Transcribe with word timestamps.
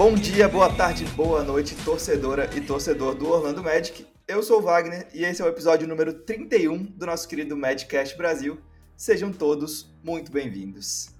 Bom 0.00 0.14
dia, 0.14 0.48
boa 0.48 0.74
tarde, 0.74 1.04
boa 1.14 1.44
noite, 1.44 1.76
torcedora 1.84 2.48
e 2.56 2.60
torcedor 2.62 3.14
do 3.14 3.28
Orlando 3.28 3.62
Magic. 3.62 4.06
Eu 4.26 4.42
sou 4.42 4.58
o 4.58 4.62
Wagner 4.62 5.06
e 5.12 5.26
esse 5.26 5.42
é 5.42 5.44
o 5.44 5.48
episódio 5.48 5.86
número 5.86 6.14
31 6.14 6.84
do 6.84 7.04
nosso 7.04 7.28
querido 7.28 7.54
Madcast 7.54 8.16
Brasil. 8.16 8.58
Sejam 8.96 9.30
todos 9.30 9.94
muito 10.02 10.32
bem-vindos. 10.32 11.14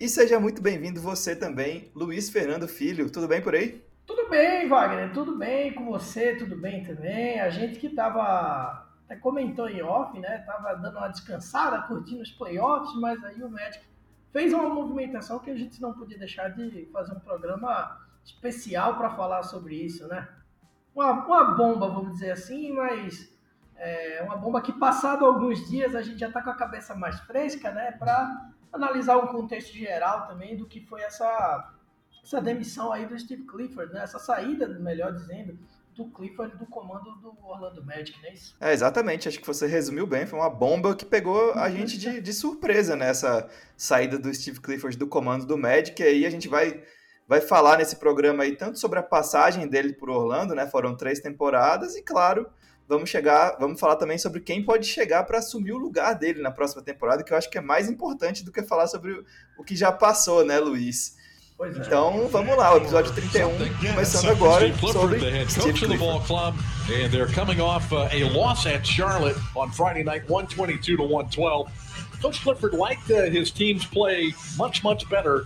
E 0.00 0.08
seja 0.08 0.40
muito 0.40 0.60
bem-vindo 0.60 1.00
você 1.00 1.36
também, 1.36 1.88
Luiz 1.94 2.28
Fernando 2.30 2.66
Filho. 2.66 3.08
Tudo 3.08 3.28
bem 3.28 3.40
por 3.40 3.54
aí? 3.54 3.80
Tudo 4.06 4.28
bem, 4.28 4.68
Wagner. 4.68 5.12
Tudo 5.12 5.38
bem 5.38 5.72
com 5.72 5.84
você? 5.84 6.34
Tudo 6.34 6.56
bem 6.56 6.82
também. 6.82 7.38
A 7.38 7.48
gente 7.48 7.78
que 7.78 7.90
tava 7.90 8.89
até 9.10 9.16
comentou 9.16 9.68
em 9.68 9.82
off, 9.82 10.16
né? 10.20 10.38
Tava 10.46 10.74
dando 10.74 10.96
uma 10.96 11.08
descansada, 11.08 11.82
curtindo 11.82 12.22
os 12.22 12.30
playoffs, 12.30 12.94
mas 13.00 13.22
aí 13.24 13.42
o 13.42 13.50
Magic 13.50 13.84
fez 14.32 14.52
uma 14.52 14.68
movimentação 14.68 15.40
que 15.40 15.50
a 15.50 15.56
gente 15.56 15.82
não 15.82 15.92
podia 15.92 16.16
deixar 16.16 16.50
de 16.50 16.86
fazer 16.92 17.12
um 17.12 17.18
programa 17.18 18.00
especial 18.24 18.96
para 18.96 19.10
falar 19.10 19.42
sobre 19.42 19.74
isso, 19.74 20.06
né? 20.06 20.28
Uma, 20.94 21.10
uma 21.26 21.44
bomba, 21.56 21.88
vamos 21.88 22.12
dizer 22.12 22.30
assim, 22.30 22.72
mas 22.72 23.36
é 23.74 24.22
uma 24.22 24.36
bomba 24.36 24.62
que 24.62 24.72
passado 24.72 25.24
alguns 25.24 25.68
dias 25.68 25.96
a 25.96 26.02
gente 26.02 26.18
já 26.18 26.28
está 26.28 26.40
com 26.40 26.50
a 26.50 26.56
cabeça 26.56 26.94
mais 26.94 27.18
fresca, 27.20 27.72
né? 27.72 27.90
Para 27.90 28.52
analisar 28.72 29.16
um 29.16 29.26
contexto 29.26 29.72
geral 29.72 30.28
também 30.28 30.56
do 30.56 30.68
que 30.68 30.86
foi 30.86 31.02
essa, 31.02 31.74
essa 32.22 32.40
demissão 32.40 32.92
aí 32.92 33.06
do 33.06 33.18
Steve 33.18 33.44
Clifford, 33.44 33.92
né? 33.92 34.04
Essa 34.04 34.20
saída, 34.20 34.68
melhor 34.68 35.12
dizendo, 35.12 35.58
do 36.00 36.10
Clifford 36.10 36.56
do 36.56 36.64
comando 36.66 37.14
do 37.20 37.36
Orlando 37.44 37.84
Magic, 37.84 38.18
não 38.22 38.30
é 38.30 38.32
isso? 38.32 38.56
É, 38.58 38.72
exatamente. 38.72 39.28
Acho 39.28 39.38
que 39.38 39.46
você 39.46 39.66
resumiu 39.66 40.06
bem. 40.06 40.26
Foi 40.26 40.38
uma 40.38 40.48
bomba 40.48 40.94
que 40.96 41.04
pegou 41.04 41.52
a 41.52 41.68
gente 41.68 41.98
de, 41.98 42.20
de 42.20 42.32
surpresa 42.32 42.96
nessa 42.96 43.48
saída 43.76 44.18
do 44.18 44.32
Steve 44.32 44.60
Clifford 44.60 44.96
do 44.96 45.06
comando 45.06 45.44
do 45.44 45.58
Magic. 45.58 46.02
E 46.02 46.06
aí 46.06 46.26
a 46.26 46.30
gente 46.30 46.48
vai, 46.48 46.82
vai 47.28 47.42
falar 47.42 47.76
nesse 47.76 47.96
programa 47.96 48.44
aí 48.44 48.56
tanto 48.56 48.78
sobre 48.78 48.98
a 48.98 49.02
passagem 49.02 49.68
dele 49.68 49.92
por 49.92 50.08
Orlando, 50.08 50.54
né? 50.54 50.66
Foram 50.66 50.96
três 50.96 51.20
temporadas 51.20 51.94
e, 51.94 52.02
claro, 52.02 52.48
vamos 52.88 53.10
chegar, 53.10 53.58
vamos 53.60 53.78
falar 53.78 53.96
também 53.96 54.16
sobre 54.16 54.40
quem 54.40 54.64
pode 54.64 54.86
chegar 54.86 55.24
para 55.24 55.38
assumir 55.38 55.72
o 55.72 55.78
lugar 55.78 56.14
dele 56.14 56.40
na 56.40 56.50
próxima 56.50 56.82
temporada, 56.82 57.22
que 57.22 57.32
eu 57.32 57.36
acho 57.36 57.50
que 57.50 57.58
é 57.58 57.62
mais 57.62 57.90
importante 57.90 58.42
do 58.42 58.50
que 58.50 58.62
falar 58.62 58.86
sobre 58.86 59.22
o 59.58 59.64
que 59.64 59.76
já 59.76 59.92
passou, 59.92 60.44
né, 60.46 60.58
Luiz? 60.58 61.19
Pois 61.60 61.76
é. 61.76 61.80
Então, 61.82 62.26
vamos 62.28 62.56
lá, 62.56 62.72
o 62.72 62.78
episódio 62.78 63.12
31, 63.12 63.50
começando 63.92 64.30
agora 64.30 64.74
sobre 64.78 65.46
Steve 65.46 65.78
Clifford. 65.78 66.58
And 66.88 67.10
they're 67.10 67.30
coming 67.34 67.60
off 67.60 67.92
uh, 67.92 68.08
a 68.10 68.24
loss 68.30 68.64
at 68.64 68.82
Charlotte 68.82 69.36
on 69.54 69.70
Friday 69.70 70.02
night, 70.02 70.26
122 70.26 70.96
to 70.96 71.02
112. 71.02 71.70
Coach 72.22 72.40
Clifford 72.42 72.72
liked 72.72 73.10
uh, 73.10 73.24
his 73.24 73.50
team's 73.50 73.84
play 73.84 74.32
much, 74.56 74.82
much 74.82 75.06
better 75.10 75.44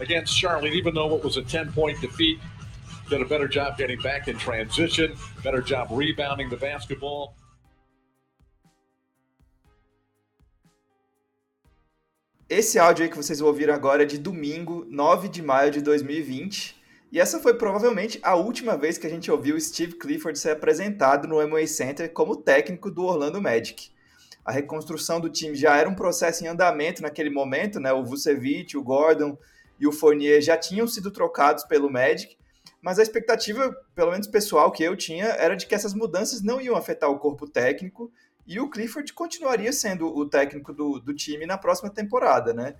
against 0.00 0.36
Charlotte, 0.36 0.72
even 0.72 0.94
though 0.94 1.14
it 1.14 1.22
was 1.22 1.36
a 1.36 1.42
10-point 1.42 2.00
defeat. 2.00 2.40
Did 3.08 3.22
a 3.22 3.24
better 3.24 3.46
job 3.46 3.78
getting 3.78 4.00
back 4.00 4.26
in 4.26 4.36
transition, 4.38 5.14
better 5.44 5.62
job 5.62 5.86
rebounding 5.92 6.48
the 6.48 6.56
basketball. 6.56 7.36
Esse 12.54 12.78
áudio 12.78 13.04
aí 13.04 13.10
que 13.10 13.16
vocês 13.16 13.40
ouviram 13.40 13.72
agora 13.72 14.02
é 14.02 14.04
de 14.04 14.18
domingo, 14.18 14.84
9 14.90 15.26
de 15.26 15.40
maio 15.40 15.70
de 15.70 15.80
2020. 15.80 16.78
E 17.10 17.18
essa 17.18 17.40
foi 17.40 17.54
provavelmente 17.54 18.20
a 18.22 18.34
última 18.34 18.76
vez 18.76 18.98
que 18.98 19.06
a 19.06 19.10
gente 19.10 19.30
ouviu 19.30 19.58
Steve 19.58 19.94
Clifford 19.94 20.38
ser 20.38 20.50
apresentado 20.50 21.26
no 21.26 21.40
Amway 21.40 21.66
Center 21.66 22.12
como 22.12 22.36
técnico 22.36 22.90
do 22.90 23.04
Orlando 23.04 23.40
Magic. 23.40 23.90
A 24.44 24.52
reconstrução 24.52 25.18
do 25.18 25.30
time 25.30 25.54
já 25.54 25.78
era 25.78 25.88
um 25.88 25.94
processo 25.94 26.44
em 26.44 26.46
andamento 26.46 27.00
naquele 27.00 27.30
momento, 27.30 27.80
né? 27.80 27.90
O 27.90 28.04
Vucevic, 28.04 28.76
o 28.76 28.82
Gordon 28.82 29.38
e 29.80 29.86
o 29.86 29.92
Fournier 29.92 30.42
já 30.42 30.54
tinham 30.54 30.86
sido 30.86 31.10
trocados 31.10 31.64
pelo 31.64 31.90
Magic, 31.90 32.36
mas 32.82 32.98
a 32.98 33.02
expectativa, 33.02 33.74
pelo 33.94 34.10
menos 34.10 34.26
pessoal 34.26 34.70
que 34.70 34.82
eu 34.82 34.94
tinha, 34.94 35.24
era 35.24 35.56
de 35.56 35.64
que 35.64 35.74
essas 35.74 35.94
mudanças 35.94 36.42
não 36.42 36.60
iam 36.60 36.76
afetar 36.76 37.08
o 37.10 37.18
corpo 37.18 37.48
técnico 37.48 38.12
e 38.46 38.58
o 38.60 38.68
Clifford 38.68 39.12
continuaria 39.12 39.72
sendo 39.72 40.06
o 40.06 40.28
técnico 40.28 40.72
do, 40.72 40.98
do 40.98 41.14
time 41.14 41.46
na 41.46 41.56
próxima 41.56 41.90
temporada, 41.90 42.52
né? 42.52 42.74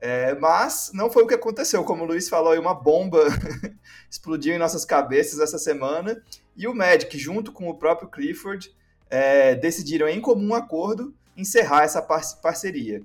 É, 0.00 0.34
mas 0.34 0.90
não 0.92 1.10
foi 1.10 1.22
o 1.22 1.26
que 1.26 1.34
aconteceu, 1.34 1.82
como 1.84 2.04
o 2.04 2.06
Luiz 2.06 2.28
falou, 2.28 2.52
aí 2.52 2.58
uma 2.58 2.74
bomba 2.74 3.20
explodiu 4.10 4.54
em 4.54 4.58
nossas 4.58 4.84
cabeças 4.84 5.40
essa 5.40 5.58
semana, 5.58 6.22
e 6.56 6.66
o 6.68 6.74
Magic, 6.74 7.16
junto 7.18 7.52
com 7.52 7.68
o 7.68 7.78
próprio 7.78 8.10
Clifford, 8.10 8.70
é, 9.08 9.54
decidiram 9.54 10.08
em 10.08 10.20
comum 10.20 10.54
acordo 10.54 11.14
encerrar 11.36 11.84
essa 11.84 12.02
par 12.02 12.22
parceria. 12.42 13.02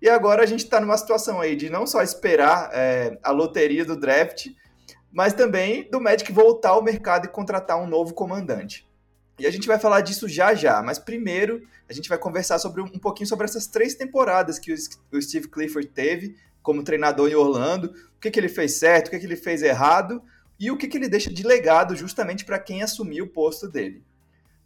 E 0.00 0.08
agora 0.08 0.42
a 0.42 0.46
gente 0.46 0.64
está 0.64 0.80
numa 0.80 0.98
situação 0.98 1.40
aí 1.40 1.54
de 1.54 1.70
não 1.70 1.86
só 1.86 2.02
esperar 2.02 2.70
é, 2.72 3.18
a 3.22 3.30
loteria 3.30 3.84
do 3.84 3.96
draft, 3.96 4.48
mas 5.12 5.32
também 5.32 5.88
do 5.90 6.00
Magic 6.00 6.32
voltar 6.32 6.70
ao 6.70 6.82
mercado 6.82 7.26
e 7.26 7.28
contratar 7.28 7.80
um 7.80 7.86
novo 7.86 8.12
comandante. 8.14 8.84
E 9.42 9.46
a 9.46 9.50
gente 9.50 9.66
vai 9.66 9.76
falar 9.76 10.02
disso 10.02 10.28
já 10.28 10.54
já, 10.54 10.80
mas 10.80 11.00
primeiro 11.00 11.66
a 11.88 11.92
gente 11.92 12.08
vai 12.08 12.16
conversar 12.16 12.60
sobre 12.60 12.80
um 12.80 12.86
pouquinho 12.86 13.26
sobre 13.26 13.44
essas 13.44 13.66
três 13.66 13.92
temporadas 13.92 14.56
que 14.56 14.72
o 14.72 15.20
Steve 15.20 15.48
Clifford 15.48 15.88
teve 15.88 16.36
como 16.62 16.84
treinador 16.84 17.28
em 17.28 17.34
Orlando, 17.34 17.88
o 18.16 18.20
que, 18.20 18.30
que 18.30 18.38
ele 18.38 18.48
fez 18.48 18.74
certo, 18.74 19.08
o 19.08 19.10
que, 19.10 19.18
que 19.18 19.26
ele 19.26 19.34
fez 19.34 19.60
errado 19.64 20.22
e 20.60 20.70
o 20.70 20.76
que, 20.76 20.86
que 20.86 20.96
ele 20.96 21.08
deixa 21.08 21.28
de 21.28 21.42
legado 21.42 21.96
justamente 21.96 22.44
para 22.44 22.56
quem 22.56 22.84
assumiu 22.84 23.24
o 23.24 23.28
posto 23.28 23.66
dele. 23.68 24.04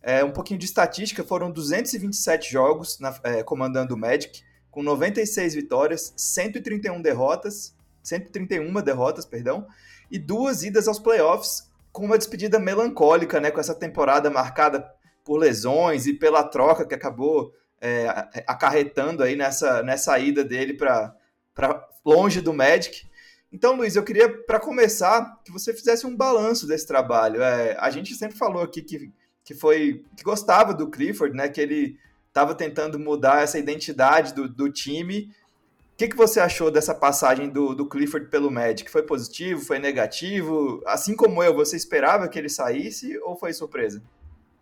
É, 0.03 0.23
um 0.23 0.31
pouquinho 0.31 0.61
de 0.61 0.67
estatística, 0.67 1.25
foram 1.25 1.51
227 1.51 2.53
jogos 2.53 2.99
na, 3.01 3.19
é, 3.23 3.43
comandando 3.43 3.95
o 3.95 3.99
Magic, 3.99 4.43
com 4.71 4.83
96 4.83 5.55
vitórias, 5.55 6.13
131 6.19 7.01
derrotas, 7.01 7.75
131 8.03 8.71
derrotas, 8.83 9.25
perdão, 9.25 9.67
e 10.11 10.19
duas 10.19 10.65
idas 10.65 10.87
aos 10.87 10.99
playoffs, 10.99 11.67
com 11.97 12.05
uma 12.05 12.19
despedida 12.19 12.59
melancólica, 12.59 13.41
né? 13.41 13.51
Com 13.51 13.59
essa 13.59 13.75
temporada 13.75 14.29
marcada 14.29 14.87
por 15.25 15.39
lesões 15.39 16.07
e 16.07 16.13
pela 16.13 16.45
troca 16.45 16.85
que 16.85 16.95
acabou 16.95 17.55
é, 17.81 18.07
acarretando 18.47 19.23
aí 19.23 19.35
nessa, 19.35 19.83
nessa 19.83 20.19
ida 20.19 20.45
dele 20.45 20.75
para 20.75 21.89
longe 22.05 22.43
do 22.43 22.53
Magic. 22.53 23.09
Então, 23.51 23.75
Luiz, 23.75 23.97
eu 23.97 24.03
queria, 24.03 24.29
para 24.29 24.61
começar, 24.61 25.41
que 25.43 25.51
você 25.51 25.73
fizesse 25.73 26.07
um 26.07 26.15
balanço 26.15 26.67
desse 26.67 26.87
trabalho. 26.87 27.43
É, 27.43 27.75
a 27.81 27.89
gente 27.89 28.15
sempre 28.15 28.37
falou 28.37 28.63
aqui 28.63 28.83
que, 28.83 29.11
que 29.43 29.55
foi 29.55 30.05
que 30.15 30.23
gostava 30.23 30.75
do 30.75 30.91
Clifford, 30.91 31.35
né? 31.35 31.49
Que 31.49 31.63
ele 31.63 31.99
estava 32.29 32.55
tentando 32.55 32.99
mudar 32.99 33.43
essa 33.43 33.59
identidade 33.59 34.35
do, 34.35 34.47
do 34.47 34.71
time 34.71 35.35
que, 35.97 36.09
que 36.09 36.17
você 36.17 36.39
achou 36.41 36.71
dessa 36.71 36.95
passagem 36.95 37.49
do, 37.49 37.75
do 37.75 37.89
Clifford 37.89 38.29
pelo 38.29 38.51
Magic? 38.51 38.91
Foi 38.91 39.03
positivo? 39.03 39.63
Foi 39.63 39.79
negativo? 39.79 40.83
Assim 40.87 41.17
como 41.17 41.43
eu, 41.43 41.55
você 41.55 41.75
esperava 41.75 42.29
que 42.29 42.39
ele 42.39 42.51
saísse 42.51 43.19
ou 43.21 43.35
foi 43.35 43.55
surpresa? 43.55 44.03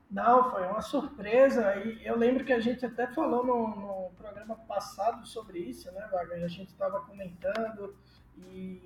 Não, 0.09 0.49
foi 0.53 0.63
uma 0.63 0.81
surpresa. 0.81 1.75
E 1.77 2.07
eu 2.07 2.17
lembro 2.17 2.45
que 2.45 2.53
a 2.53 2.61
gente 2.61 2.87
até 2.87 3.09
falou 3.09 3.45
no, 3.45 3.69
no 3.69 4.11
programa 4.17 4.55
passado 4.69 5.27
sobre 5.27 5.59
isso, 5.59 5.91
né, 5.91 6.09
Wagner? 6.13 6.45
A 6.45 6.49
gente 6.49 6.69
estava 6.69 7.01
comentando 7.01 7.97
e 8.39 8.81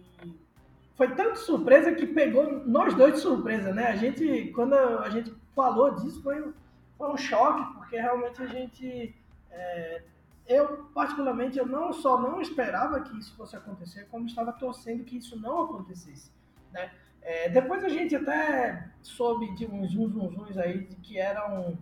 foi 0.97 1.15
tanto 1.15 1.39
surpresa 1.39 1.93
que 1.93 2.07
pegou 2.07 2.65
nós 2.67 2.95
dois 2.95 3.15
de 3.15 3.21
surpresa, 3.21 3.75
né? 3.75 3.89
A 3.89 3.97
gente, 3.97 4.51
quando 4.55 4.75
a 4.75 5.11
gente 5.11 5.35
falou 5.55 5.95
disso, 5.97 6.23
foi, 6.23 6.51
foi 6.97 7.11
um 7.11 7.17
choque, 7.17 7.75
porque 7.75 7.97
realmente 8.01 8.43
a 8.43 8.47
gente 8.47 9.15
é, 9.51 10.03
eu, 10.49 10.85
particularmente, 10.95 11.59
eu 11.59 11.67
não 11.67 11.93
só 11.93 12.21
não 12.21 12.41
esperava 12.41 13.01
que 13.03 13.17
isso 13.19 13.37
fosse 13.37 13.55
acontecer, 13.55 14.09
como 14.11 14.27
estava 14.27 14.53
torcendo 14.53 15.05
que 15.05 15.19
isso 15.19 15.39
não 15.39 15.65
acontecesse, 15.65 16.33
né? 16.73 16.91
É, 17.21 17.49
depois 17.51 17.85
a 17.85 17.89
gente 17.89 18.17
até 18.17 18.89
soube 19.03 19.55
de 19.55 19.67
uns 19.67 19.95
uns 19.95 20.57
aí 20.57 20.85
de 20.85 20.97
que 20.97 21.19
eram 21.19 21.77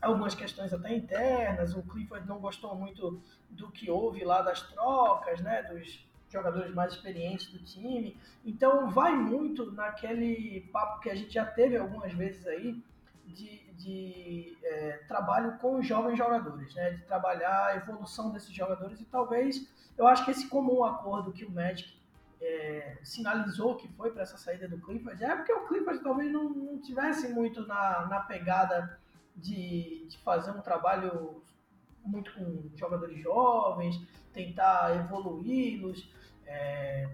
algumas 0.00 0.34
questões 0.34 0.72
até 0.72 0.94
internas, 0.94 1.74
o 1.74 1.82
Clifford 1.82 2.26
não 2.28 2.38
gostou 2.38 2.74
muito 2.76 3.20
do 3.50 3.70
que 3.70 3.90
houve 3.90 4.24
lá 4.24 4.42
das 4.42 4.62
trocas, 4.62 5.40
né, 5.40 5.62
dos 5.64 6.06
jogadores 6.28 6.72
mais 6.74 6.92
experientes 6.92 7.48
do 7.48 7.58
time. 7.58 8.16
Então 8.44 8.90
vai 8.90 9.16
muito 9.16 9.72
naquele 9.72 10.60
papo 10.72 11.00
que 11.00 11.10
a 11.10 11.14
gente 11.14 11.32
já 11.32 11.44
teve 11.44 11.76
algumas 11.76 12.12
vezes 12.12 12.46
aí 12.46 12.80
de 13.26 13.66
de 13.76 14.56
é, 14.64 14.92
trabalho 15.06 15.58
com 15.58 15.82
jovens 15.82 16.16
jogadores, 16.16 16.74
né? 16.74 16.90
de 16.90 17.02
trabalhar 17.02 17.66
a 17.66 17.76
evolução 17.76 18.30
desses 18.30 18.52
jogadores 18.52 19.00
e 19.00 19.04
talvez 19.04 19.68
eu 19.96 20.06
acho 20.06 20.24
que 20.24 20.30
esse 20.30 20.48
comum 20.48 20.82
acordo 20.82 21.32
que 21.32 21.44
o 21.44 21.50
Magic 21.50 21.94
é, 22.40 22.98
sinalizou 23.02 23.76
que 23.76 23.88
foi 23.88 24.10
para 24.10 24.22
essa 24.22 24.36
saída 24.36 24.66
do 24.66 24.80
Clippers 24.80 25.20
é 25.20 25.36
porque 25.36 25.52
o 25.52 25.66
Clippers 25.66 26.02
talvez 26.02 26.32
não, 26.32 26.48
não 26.48 26.78
tivesse 26.80 27.28
muito 27.28 27.66
na, 27.66 28.06
na 28.06 28.20
pegada 28.20 28.98
de, 29.36 30.06
de 30.08 30.18
fazer 30.18 30.50
um 30.50 30.60
trabalho 30.60 31.42
muito 32.04 32.32
com 32.34 32.70
jogadores 32.76 33.20
jovens, 33.20 34.00
tentar 34.32 34.96
evoluí-los. 34.96 36.08
É, 36.46 37.08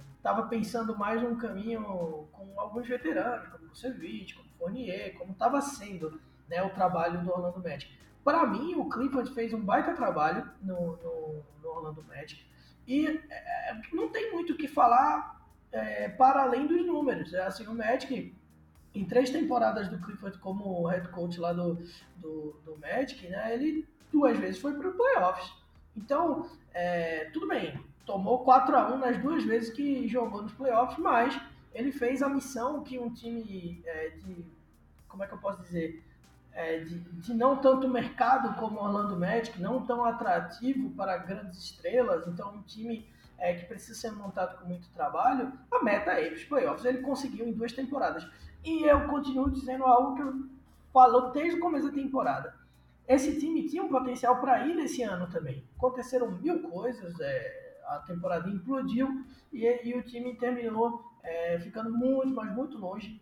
pensando 0.49 0.97
mais 0.97 1.23
num 1.23 1.37
caminho 1.37 2.29
com 2.33 2.61
alguns 2.61 2.87
veteranos, 2.87 3.49
como 3.49 3.65
o 3.65 3.69
Vucevic, 3.69 4.35
como 4.35 4.47
o 4.47 4.59
Fournier, 4.59 5.19
como 5.19 5.33
estava 5.33 5.61
sendo 5.61 6.21
né, 6.49 6.63
o 6.63 6.71
trabalho 6.71 7.23
do 7.23 7.31
Orlando 7.31 7.63
Magic. 7.63 7.91
para 8.23 8.47
mim, 8.47 8.75
o 8.75 8.89
Clifford 8.89 9.33
fez 9.33 9.53
um 9.53 9.61
baita 9.61 9.95
trabalho 9.95 10.49
no, 10.61 10.97
no, 10.97 11.43
no 11.63 11.69
Orlando 11.69 12.05
Magic. 12.05 12.45
E 12.87 13.07
é, 13.07 13.81
não 13.93 14.09
tem 14.09 14.31
muito 14.33 14.53
o 14.53 14.57
que 14.57 14.69
falar 14.69 15.41
é, 15.73 16.09
para 16.09 16.43
além 16.43 16.67
dos 16.67 16.85
números. 16.85 17.33
É 17.33 17.43
assim, 17.43 17.67
o 17.67 17.75
Magic, 17.75 18.35
em 18.95 19.05
três 19.05 19.31
temporadas 19.31 19.89
do 19.89 19.99
Clifford 19.99 20.39
como 20.39 20.87
head 20.87 21.09
coach 21.09 21.41
lá 21.41 21.53
do, 21.53 21.75
do, 22.17 22.61
do 22.65 22.77
Magic, 22.79 23.27
né, 23.29 23.55
ele 23.55 23.89
duas 24.13 24.39
vezes 24.39 24.61
foi 24.61 24.75
para 24.75 24.89
o 24.89 24.93
playoffs. 24.93 25.51
Então, 25.97 26.49
é, 26.75 27.31
tudo 27.33 27.49
bem, 27.49 27.83
tomou 28.05 28.41
4 28.41 28.77
a 28.77 28.93
1 28.95 28.99
nas 28.99 29.19
duas 29.19 29.45
vezes 29.45 29.71
que 29.75 30.09
jogou 30.09 30.43
nos 30.43 30.53
playoffs, 30.53 30.99
mas 30.99 31.41
ele 31.75 31.93
fez 31.93 32.23
a 32.23 32.29
missão 32.29 32.83
que 32.83 32.99
um 32.99 33.13
time 33.13 33.83
é, 33.87 34.09
de. 34.11 34.45
Como 35.09 35.23
é 35.23 35.27
que 35.27 35.35
eu 35.35 35.39
posso 35.39 35.63
dizer? 35.63 36.03
É, 36.55 36.81
de, 36.81 36.99
de, 36.99 37.33
não 37.33 37.57
tanto 37.57 37.89
mercado 37.89 38.55
como 38.59 38.79
o 38.79 38.85
Orlando 38.85 39.19
Magic, 39.19 39.59
não 39.61 39.87
tão 39.87 40.05
atrativo 40.05 40.91
para 40.91 41.17
grandes 41.17 41.59
estrelas, 41.59 42.27
então 42.27 42.55
um 42.57 42.63
time 42.63 43.07
é, 43.39 43.55
que 43.55 43.65
precisa 43.65 43.99
ser 43.99 44.13
montado 44.13 44.59
com 44.59 44.69
muito 44.69 44.87
trabalho, 44.91 45.51
a 45.71 45.83
meta 45.83 46.13
é 46.13 46.33
os 46.33 46.45
playoffs. 46.45 46.85
Ele 46.85 46.99
conseguiu 46.99 47.47
em 47.47 47.53
duas 47.53 47.73
temporadas. 47.73 48.27
E 48.63 48.85
eu 48.85 49.09
continuo 49.09 49.51
dizendo 49.51 49.85
algo 49.85 50.15
que 50.15 50.23
eu 50.23 50.47
falo 50.93 51.31
desde 51.31 51.59
o 51.59 51.61
começo 51.61 51.89
da 51.89 51.95
temporada. 51.95 52.55
Esse 53.09 53.39
time 53.41 53.69
tinha 53.69 53.83
um 53.83 53.89
potencial 53.89 54.41
para 54.41 54.67
ir 54.67 54.75
nesse 54.75 55.03
ano 55.03 55.27
também. 55.27 55.65
Aconteceram 55.77 56.31
mil 56.31 56.63
coisas, 56.71 57.19
é, 57.19 57.62
a 57.87 57.99
temporada 57.99 58.49
implodiu 58.49 59.25
e, 59.53 59.67
e 59.85 59.95
o 59.95 60.03
time 60.03 60.35
terminou 60.37 61.05
é, 61.23 61.59
ficando 61.61 61.91
muito, 61.91 62.35
mas 62.35 62.55
muito 62.55 62.79
longe 62.79 63.21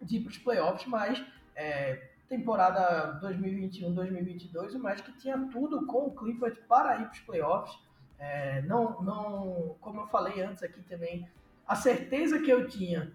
de 0.00 0.16
ir 0.16 0.20
para 0.20 0.30
os 0.30 0.38
playoffs, 0.38 0.86
mas 0.86 1.24
é, 1.54 2.10
temporada 2.28 3.20
2021-2022 3.20 4.74
o 4.74 4.78
Magic 4.78 5.12
tinha 5.18 5.38
tudo 5.48 5.86
com 5.86 6.06
o 6.06 6.14
Clippers 6.14 6.58
para 6.68 6.96
ir 6.96 7.04
para 7.04 7.12
os 7.12 7.20
playoffs. 7.20 7.78
É, 8.18 8.62
não, 8.62 9.02
não, 9.02 9.76
como 9.80 10.00
eu 10.00 10.06
falei 10.06 10.40
antes 10.42 10.62
aqui 10.62 10.82
também, 10.82 11.28
a 11.66 11.74
certeza 11.74 12.40
que 12.40 12.50
eu 12.50 12.68
tinha, 12.68 13.12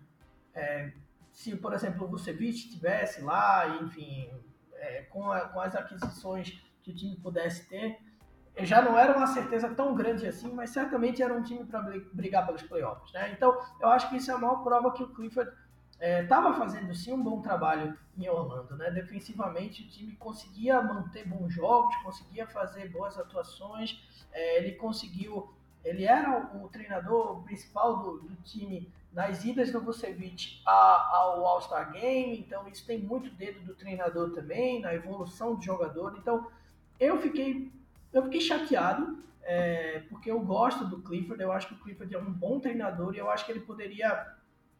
é, 0.54 0.92
se 1.31 1.56
por 1.56 1.74
exemplo 1.74 2.06
o 2.06 2.10
Vucevic 2.10 2.58
estivesse 2.58 3.22
lá, 3.22 3.80
enfim, 3.81 4.30
é, 4.74 5.04
com, 5.04 5.31
a, 5.31 5.42
com 5.42 5.62
as 5.62 5.76
aquisições 5.76 6.62
que 6.84 6.92
o 6.92 6.96
time 6.96 7.16
pudesse 7.18 7.68
ter, 7.68 7.98
já 8.65 8.81
não 8.81 8.97
era 8.97 9.15
uma 9.15 9.27
certeza 9.27 9.69
tão 9.69 9.95
grande 9.95 10.25
assim, 10.25 10.51
mas 10.51 10.71
certamente 10.71 11.21
era 11.21 11.33
um 11.33 11.44
time 11.44 11.65
para 11.65 11.81
brigar 12.13 12.45
pelos 12.45 12.63
playoffs. 12.63 13.11
Né? 13.13 13.31
Então, 13.33 13.59
eu 13.79 13.89
acho 13.89 14.09
que 14.09 14.17
isso 14.17 14.31
é 14.31 14.33
a 14.33 14.38
maior 14.38 14.63
prova 14.63 14.91
que 14.91 15.03
o 15.03 15.09
Clifford 15.09 15.51
estava 16.00 16.50
é, 16.50 16.53
fazendo 16.53 16.94
sim 16.95 17.11
um 17.11 17.21
bom 17.21 17.41
trabalho 17.41 17.97
em 18.17 18.29
Orlando. 18.29 18.75
Né? 18.77 18.89
Defensivamente, 18.91 19.83
o 19.83 19.88
time 19.88 20.15
conseguia 20.15 20.81
manter 20.81 21.27
bons 21.27 21.53
jogos, 21.53 21.95
conseguia 21.97 22.47
fazer 22.47 22.89
boas 22.89 23.17
atuações, 23.17 24.01
é, 24.31 24.57
ele 24.57 24.73
conseguiu. 24.73 25.53
Ele 25.83 26.03
era 26.03 26.51
o, 26.57 26.67
treinador 26.67 27.41
principal 27.44 27.97
do, 27.97 28.19
do, 28.19 28.35
time 28.44 28.91
nas 29.13 29.45
idas 29.45 29.71
do 29.71 29.79
Vucevic 29.79 30.61
ao 30.65 31.45
All-Star 31.45 31.91
Game, 31.94 32.38
então 32.38 32.67
isso 32.67 32.85
tem 32.85 33.00
muito 33.00 33.29
dedo 33.31 33.61
do 33.61 33.73
treinador 33.73 34.31
também, 34.31 34.81
na 34.81 34.94
evolução 34.94 35.56
do 35.56 35.61
jogador. 35.61 36.17
Então, 36.17 36.47
eu 37.00 37.17
fiquei 37.21 37.71
eu 38.11 38.23
fiquei 38.23 38.41
chateado, 38.41 39.17
é, 39.44 40.03
porque 40.09 40.29
eu 40.29 40.39
gosto 40.39 40.85
do 40.85 41.01
Clifford, 41.01 41.41
eu 41.41 41.51
acho 41.51 41.67
que 41.67 41.73
o 41.73 41.79
Clifford 41.79 42.13
é 42.13 42.19
um 42.19 42.31
bom 42.31 42.59
treinador 42.59 43.15
e 43.15 43.17
eu 43.17 43.29
acho 43.29 43.45
que 43.45 43.51
ele 43.51 43.61
poderia 43.61 44.35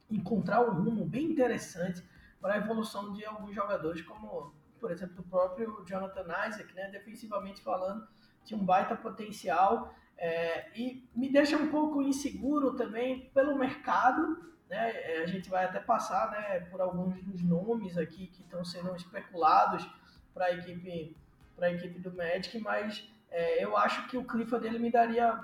encontrar 0.10 0.62
um 0.62 0.84
rumo 0.84 1.06
bem 1.06 1.26
interessante 1.26 2.04
para 2.42 2.54
a 2.54 2.58
evolução 2.58 3.14
de 3.14 3.26
alguns 3.26 3.54
jogadores, 3.54 4.02
como, 4.02 4.54
por 4.80 4.92
exemplo, 4.92 5.16
o 5.20 5.24
próprio 5.24 5.84
Jonathan 5.86 6.26
Isaac, 6.48 6.74
né, 6.74 6.90
defensivamente 6.90 7.62
falando, 7.62 8.08
tinha 8.44 8.60
um 8.60 8.66
baita 8.66 8.96
potencial 8.96 9.94
é, 10.18 10.70
e 10.76 11.08
me 11.16 11.32
deixa 11.32 11.58
um 11.58 11.70
pouco 11.70 12.02
inseguro 12.02 12.76
também 12.76 13.30
pelo 13.34 13.58
mercado, 13.58 14.52
né, 14.70 14.92
é, 14.92 15.24
a 15.24 15.26
gente 15.26 15.50
vai 15.50 15.66
até 15.66 15.80
passar 15.80 16.32
né, 16.32 16.60
por 16.72 16.80
alguns 16.80 17.22
dos 17.24 17.42
nomes 17.42 17.98
aqui 17.98 18.28
que 18.28 18.42
estão 18.42 18.64
sendo 18.64 18.96
especulados 18.96 19.88
para 20.34 20.46
a 20.46 20.52
equipe, 20.52 21.16
a 21.60 21.72
equipe 21.72 22.00
do 22.00 22.16
Magic, 22.16 22.58
mas 22.60 23.10
é, 23.32 23.64
eu 23.64 23.78
acho 23.78 24.08
que 24.08 24.18
o 24.18 24.24
Clifford 24.24 24.64
dele 24.64 24.80
me 24.80 24.92
daria. 24.92 25.40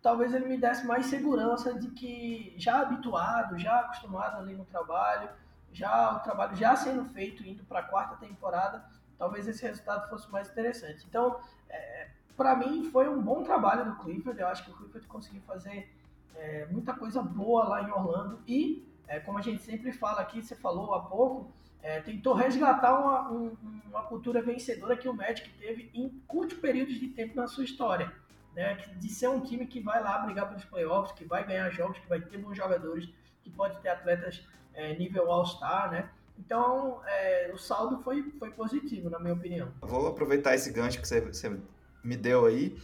Talvez 0.00 0.32
ele 0.32 0.46
me 0.46 0.56
desse 0.56 0.86
mais 0.86 1.06
segurança 1.06 1.74
de 1.74 1.88
que, 1.90 2.54
já 2.56 2.82
habituado, 2.82 3.58
já 3.58 3.80
acostumado 3.80 4.38
ali 4.38 4.54
no 4.54 4.64
trabalho, 4.64 5.28
já 5.72 6.16
o 6.16 6.20
trabalho 6.20 6.56
já 6.56 6.76
sendo 6.76 7.04
feito, 7.06 7.44
indo 7.44 7.64
para 7.64 7.80
a 7.80 7.82
quarta 7.82 8.16
temporada, 8.16 8.84
talvez 9.18 9.48
esse 9.48 9.62
resultado 9.62 10.08
fosse 10.08 10.30
mais 10.30 10.48
interessante. 10.48 11.04
Então, 11.08 11.40
é, 11.68 12.08
para 12.36 12.54
mim, 12.54 12.88
foi 12.92 13.08
um 13.08 13.20
bom 13.20 13.42
trabalho 13.42 13.84
do 13.84 13.96
Clifford. 13.96 14.40
Eu 14.40 14.46
acho 14.46 14.64
que 14.64 14.70
o 14.70 14.76
Clifford 14.76 15.06
conseguiu 15.08 15.42
fazer 15.42 15.92
é, 16.36 16.66
muita 16.66 16.94
coisa 16.94 17.20
boa 17.20 17.64
lá 17.64 17.82
em 17.82 17.90
Orlando 17.90 18.40
e, 18.46 18.86
é, 19.08 19.18
como 19.18 19.38
a 19.38 19.42
gente 19.42 19.62
sempre 19.62 19.90
fala 19.92 20.20
aqui, 20.20 20.40
você 20.40 20.54
falou 20.54 20.94
há 20.94 21.00
pouco, 21.00 21.52
é, 21.82 22.00
tentou 22.00 22.34
resgatar 22.34 22.98
uma, 22.98 23.30
um, 23.30 23.56
uma 23.88 24.02
cultura 24.02 24.42
vencedora 24.42 24.96
que 24.96 25.08
o 25.08 25.14
Magic 25.14 25.48
teve 25.58 25.90
em 25.94 26.08
curtos 26.26 26.58
períodos 26.58 26.98
de 26.98 27.08
tempo 27.08 27.36
na 27.36 27.46
sua 27.46 27.64
história. 27.64 28.12
Né? 28.54 28.76
De 28.96 29.08
ser 29.08 29.28
um 29.28 29.40
time 29.40 29.66
que 29.66 29.80
vai 29.80 30.02
lá 30.02 30.18
brigar 30.18 30.48
pelos 30.48 30.64
playoffs, 30.64 31.16
que 31.16 31.24
vai 31.24 31.46
ganhar 31.46 31.70
jogos, 31.70 31.98
que 31.98 32.08
vai 32.08 32.20
ter 32.20 32.38
bons 32.38 32.56
jogadores, 32.56 33.08
que 33.42 33.50
pode 33.50 33.78
ter 33.80 33.88
atletas 33.88 34.44
é, 34.74 34.94
nível 34.94 35.30
All-Star, 35.30 35.90
né? 35.90 36.10
Então, 36.38 37.00
é, 37.04 37.50
o 37.52 37.58
saldo 37.58 37.98
foi, 38.02 38.22
foi 38.38 38.50
positivo, 38.52 39.10
na 39.10 39.18
minha 39.18 39.34
opinião. 39.34 39.72
Vou 39.80 40.06
aproveitar 40.06 40.54
esse 40.54 40.72
gancho 40.72 41.00
que 41.00 41.08
você, 41.08 41.20
você 41.20 41.58
me 42.02 42.16
deu 42.16 42.46
aí 42.46 42.78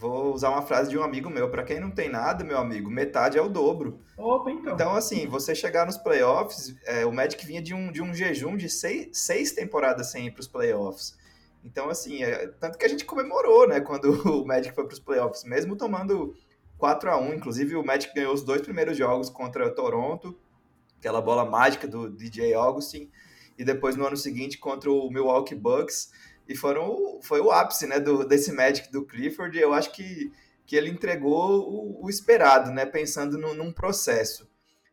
Vou 0.00 0.32
usar 0.32 0.48
uma 0.48 0.62
frase 0.62 0.88
de 0.88 0.96
um 0.96 1.02
amigo 1.02 1.28
meu. 1.28 1.50
Para 1.50 1.62
quem 1.62 1.78
não 1.78 1.90
tem 1.90 2.08
nada, 2.08 2.42
meu 2.42 2.56
amigo, 2.56 2.90
metade 2.90 3.36
é 3.36 3.42
o 3.42 3.50
dobro. 3.50 4.00
Opa, 4.16 4.50
então. 4.50 4.72
Então, 4.72 4.94
assim, 4.94 5.26
você 5.26 5.54
chegar 5.54 5.84
nos 5.84 5.98
playoffs, 5.98 6.74
é, 6.86 7.04
o 7.04 7.12
Magic 7.12 7.44
vinha 7.44 7.60
de 7.60 7.74
um, 7.74 7.92
de 7.92 8.00
um 8.00 8.14
jejum 8.14 8.56
de 8.56 8.66
seis, 8.70 9.08
seis 9.12 9.52
temporadas 9.52 10.10
sem 10.10 10.26
ir 10.26 10.30
para 10.30 10.40
os 10.40 10.48
playoffs. 10.48 11.18
Então, 11.62 11.90
assim, 11.90 12.22
é, 12.22 12.46
tanto 12.46 12.78
que 12.78 12.86
a 12.86 12.88
gente 12.88 13.04
comemorou, 13.04 13.68
né, 13.68 13.78
quando 13.82 14.06
o 14.40 14.46
Magic 14.46 14.74
foi 14.74 14.86
para 14.86 14.94
os 14.94 14.98
playoffs, 14.98 15.44
mesmo 15.44 15.76
tomando 15.76 16.34
4 16.78 17.10
a 17.10 17.18
1 17.18 17.34
Inclusive, 17.34 17.76
o 17.76 17.84
Magic 17.84 18.14
ganhou 18.14 18.32
os 18.32 18.42
dois 18.42 18.62
primeiros 18.62 18.96
jogos 18.96 19.28
contra 19.28 19.66
o 19.66 19.74
Toronto, 19.74 20.34
aquela 20.98 21.20
bola 21.20 21.44
mágica 21.44 21.86
do 21.86 22.08
DJ 22.08 22.54
Augustin, 22.54 23.10
e 23.58 23.64
depois 23.64 23.96
no 23.96 24.06
ano 24.06 24.16
seguinte 24.16 24.56
contra 24.56 24.90
o 24.90 25.10
Milwaukee 25.10 25.54
Bucks 25.54 26.10
e 26.50 26.56
foram, 26.56 27.20
foi 27.22 27.40
o 27.40 27.52
ápice 27.52 27.86
né, 27.86 28.00
do, 28.00 28.26
desse 28.26 28.50
Magic 28.50 28.90
do 28.90 29.06
Clifford. 29.06 29.56
Eu 29.56 29.72
acho 29.72 29.92
que, 29.92 30.32
que 30.66 30.74
ele 30.74 30.90
entregou 30.90 31.60
o, 31.60 32.04
o 32.04 32.10
esperado, 32.10 32.72
né, 32.72 32.84
pensando 32.84 33.38
no, 33.38 33.54
num 33.54 33.70
processo. 33.72 34.50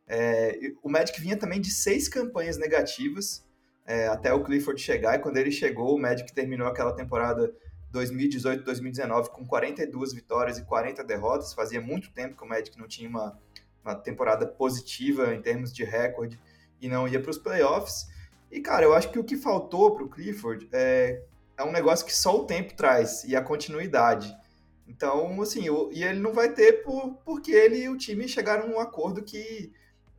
É, 0.07 0.55
o 0.83 0.89
Magic 0.89 1.19
vinha 1.19 1.35
também 1.35 1.59
de 1.59 1.71
seis 1.71 2.07
campanhas 2.07 2.59
negativas 2.59 3.43
é, 3.87 4.07
até 4.07 4.31
o 4.31 4.43
Clifford 4.43 4.79
chegar, 4.79 5.15
e 5.15 5.19
quando 5.19 5.37
ele 5.37 5.49
chegou, 5.49 5.95
o 5.95 5.99
Magic 5.99 6.31
terminou 6.31 6.67
aquela 6.67 6.93
temporada 6.93 7.51
2018-2019 7.91 9.29
com 9.29 9.43
42 9.43 10.13
vitórias 10.13 10.59
e 10.59 10.63
40 10.63 11.03
derrotas. 11.03 11.55
Fazia 11.55 11.81
muito 11.81 12.11
tempo 12.11 12.37
que 12.37 12.43
o 12.43 12.47
Magic 12.47 12.77
não 12.77 12.87
tinha 12.87 13.09
uma, 13.09 13.35
uma 13.83 13.95
temporada 13.95 14.45
positiva 14.45 15.33
em 15.33 15.41
termos 15.41 15.73
de 15.73 15.83
recorde 15.83 16.39
e 16.79 16.87
não 16.87 17.07
ia 17.07 17.19
para 17.19 17.31
os 17.31 17.39
playoffs. 17.39 18.05
E, 18.51 18.61
cara, 18.61 18.85
eu 18.85 18.93
acho 18.93 19.09
que 19.09 19.17
o 19.17 19.23
que 19.23 19.35
faltou 19.35 19.95
para 19.95 20.03
o 20.03 20.09
Clifford 20.09 20.69
é 20.71 21.23
é 21.57 21.63
um 21.63 21.71
negócio 21.71 22.05
que 22.05 22.15
só 22.15 22.37
o 22.37 22.45
tempo 22.45 22.75
traz 22.75 23.23
e 23.23 23.35
a 23.35 23.41
continuidade. 23.41 24.33
Então, 24.87 25.41
assim, 25.41 25.69
o, 25.69 25.89
e 25.91 26.03
ele 26.03 26.19
não 26.19 26.31
vai 26.31 26.53
ter 26.53 26.83
por, 26.83 27.15
porque 27.25 27.51
ele 27.51 27.77
e 27.83 27.89
o 27.89 27.97
time 27.97 28.27
chegaram 28.27 28.69
num 28.69 28.79
acordo 28.79 29.23
que 29.23 29.73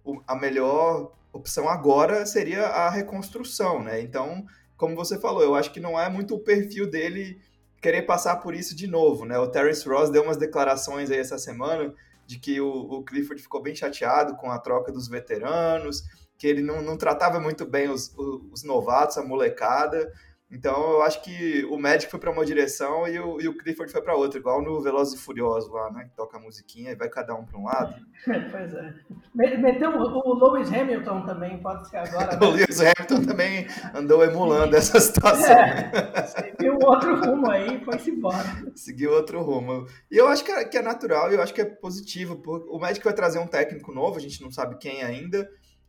o, 0.05 0.21
a 0.27 0.35
melhor 0.35 1.13
opção 1.33 1.69
agora 1.69 2.27
seria 2.27 2.67
a 2.67 2.91
reconstrução, 2.91 3.83
né? 3.83 4.01
Então, 4.01 4.45
como 4.77 4.95
você 4.95 5.19
falou, 5.19 5.43
eu 5.43 5.55
acho 5.55 5.73
que 5.73 5.81
não 5.81 5.99
é 5.99 6.09
muito 6.09 6.35
o 6.35 6.41
perfil 6.41 6.91
dele 6.91 7.41
querer 7.81 8.03
passar 8.03 8.37
por 8.37 8.55
isso 8.55 8.75
de 8.75 8.87
novo, 8.87 9.25
né? 9.25 9.39
O 9.39 9.49
Terence 9.49 9.89
Ross 9.89 10.11
deu 10.11 10.25
umas 10.25 10.37
declarações 10.37 11.11
aí 11.11 11.19
essa 11.19 11.39
semana 11.39 11.95
de 12.27 12.39
que 12.39 12.61
o, 12.61 12.69
o 12.69 13.05
Clifford 13.05 13.41
ficou 13.41 13.63
bem 13.63 13.75
chateado 13.75 14.37
com 14.37 14.51
a 14.51 14.59
troca 14.59 14.93
dos 14.93 15.09
veteranos, 15.09 16.03
que 16.37 16.47
ele 16.47 16.63
não, 16.63 16.83
não 16.83 16.97
tratava 16.97 17.41
muito 17.41 17.65
bem 17.65 17.89
os, 17.89 18.13
os, 18.17 18.43
os 18.53 18.63
novatos, 18.65 19.17
a 19.17 19.25
molecada, 19.25 20.13
então 20.51 20.93
eu 20.93 21.03
acho 21.03 21.23
que 21.23 21.65
o 21.67 21.79
Magic 21.79 22.11
foi 22.11 22.19
para 22.19 22.31
uma 22.31 22.45
direção 22.45 23.07
e 23.07 23.19
o, 23.19 23.39
e 23.39 23.47
o 23.47 23.57
Clifford 23.57 23.93
foi 23.93 24.01
para 24.01 24.17
outra, 24.17 24.39
igual 24.39 24.63
no 24.63 24.81
Velozes 24.81 25.15
e 25.15 25.23
Furiosos 25.23 25.71
lá, 25.71 25.91
né? 25.91 26.05
Que 26.05 26.17
toca 26.17 26.39
a 26.39 26.41
musiquinha 26.41 26.93
e 26.93 26.95
vai 26.95 27.09
cada 27.11 27.35
um 27.35 27.45
para 27.45 27.59
um 27.59 27.65
lado. 27.65 27.95
pois 28.51 28.73
é. 28.73 28.95
Meteu 29.35 29.91
o, 29.91 30.03
o 30.03 30.53
Lewis 30.53 30.73
Hamilton 30.73 31.27
também, 31.27 31.59
pode 31.59 31.89
ser 31.89 31.99
agora. 31.99 32.29
Né? 32.39 32.47
o 32.47 32.51
Lewis 32.51 32.81
Hamilton 32.81 33.25
também 33.27 33.67
andou 33.95 34.25
emulando 34.25 34.77
essa 34.77 34.99
situação. 35.01 35.51
É, 35.51 36.23
seguiu 36.27 36.79
outro 36.83 37.17
rumo 37.21 37.51
aí 37.51 37.77
e 37.77 37.85
foi-se 37.85 38.11
embora. 38.11 38.45
Seguiu 38.75 39.13
outro 39.13 39.43
rumo. 39.43 39.87
E 40.11 40.17
eu 40.17 40.29
acho 40.29 40.45
que 40.45 40.53
é, 40.53 40.65
que 40.65 40.79
é 40.79 40.83
natural 40.83 41.31
e 41.31 41.35
eu 41.35 41.43
acho 41.43 41.53
que 41.53 41.61
é 41.61 41.65
positivo. 41.65 42.37
Porque 42.37 42.69
o 42.71 42.79
Magic 42.79 43.05
vai 43.05 43.13
trazer 43.13 43.39
um 43.39 43.47
técnico 43.47 43.93
novo, 43.93 44.17
a 44.17 44.21
gente 44.21 44.43
não 44.43 44.51
sabe 44.51 44.79
quem 44.79 45.03
ainda 45.03 45.49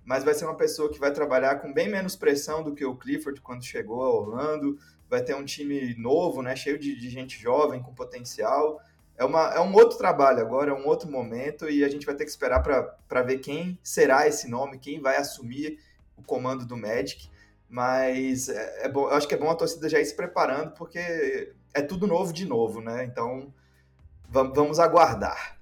mas 0.09 0.23
vai 0.23 0.33
ser 0.33 0.45
uma 0.45 0.55
pessoa 0.55 0.91
que 0.91 0.97
vai 0.97 1.13
trabalhar 1.13 1.59
com 1.59 1.71
bem 1.71 1.87
menos 1.87 2.15
pressão 2.15 2.63
do 2.63 2.73
que 2.73 2.83
o 2.83 2.95
Clifford 2.95 3.39
quando 3.41 3.63
chegou 3.63 4.01
a 4.01 4.09
Orlando, 4.09 4.75
vai 5.07 5.21
ter 5.21 5.35
um 5.35 5.45
time 5.45 5.93
novo, 5.99 6.41
né, 6.41 6.55
cheio 6.55 6.79
de, 6.79 6.99
de 6.99 7.11
gente 7.11 7.39
jovem, 7.39 7.79
com 7.79 7.93
potencial. 7.93 8.81
É, 9.15 9.23
uma, 9.23 9.53
é 9.53 9.59
um 9.59 9.71
outro 9.71 9.99
trabalho 9.99 10.39
agora, 10.39 10.71
é 10.71 10.73
um 10.73 10.87
outro 10.87 11.11
momento, 11.11 11.69
e 11.69 11.83
a 11.83 11.89
gente 11.89 12.07
vai 12.07 12.15
ter 12.15 12.23
que 12.23 12.31
esperar 12.31 12.63
para 12.63 13.21
ver 13.21 13.37
quem 13.37 13.77
será 13.83 14.27
esse 14.27 14.49
nome, 14.49 14.79
quem 14.79 14.99
vai 14.99 15.15
assumir 15.15 15.77
o 16.17 16.23
comando 16.23 16.65
do 16.65 16.75
Magic. 16.75 17.29
Mas 17.69 18.49
é, 18.49 18.85
é 18.85 18.89
bom, 18.89 19.09
eu 19.09 19.13
acho 19.13 19.27
que 19.27 19.35
é 19.35 19.37
bom 19.37 19.51
a 19.51 19.55
torcida 19.55 19.87
já 19.87 19.99
ir 19.99 20.05
se 20.05 20.15
preparando, 20.15 20.71
porque 20.71 21.53
é 21.71 21.83
tudo 21.83 22.07
novo 22.07 22.33
de 22.33 22.47
novo, 22.47 22.81
né? 22.81 23.03
Então 23.03 23.53
vamos, 24.27 24.55
vamos 24.55 24.79
aguardar. 24.79 25.58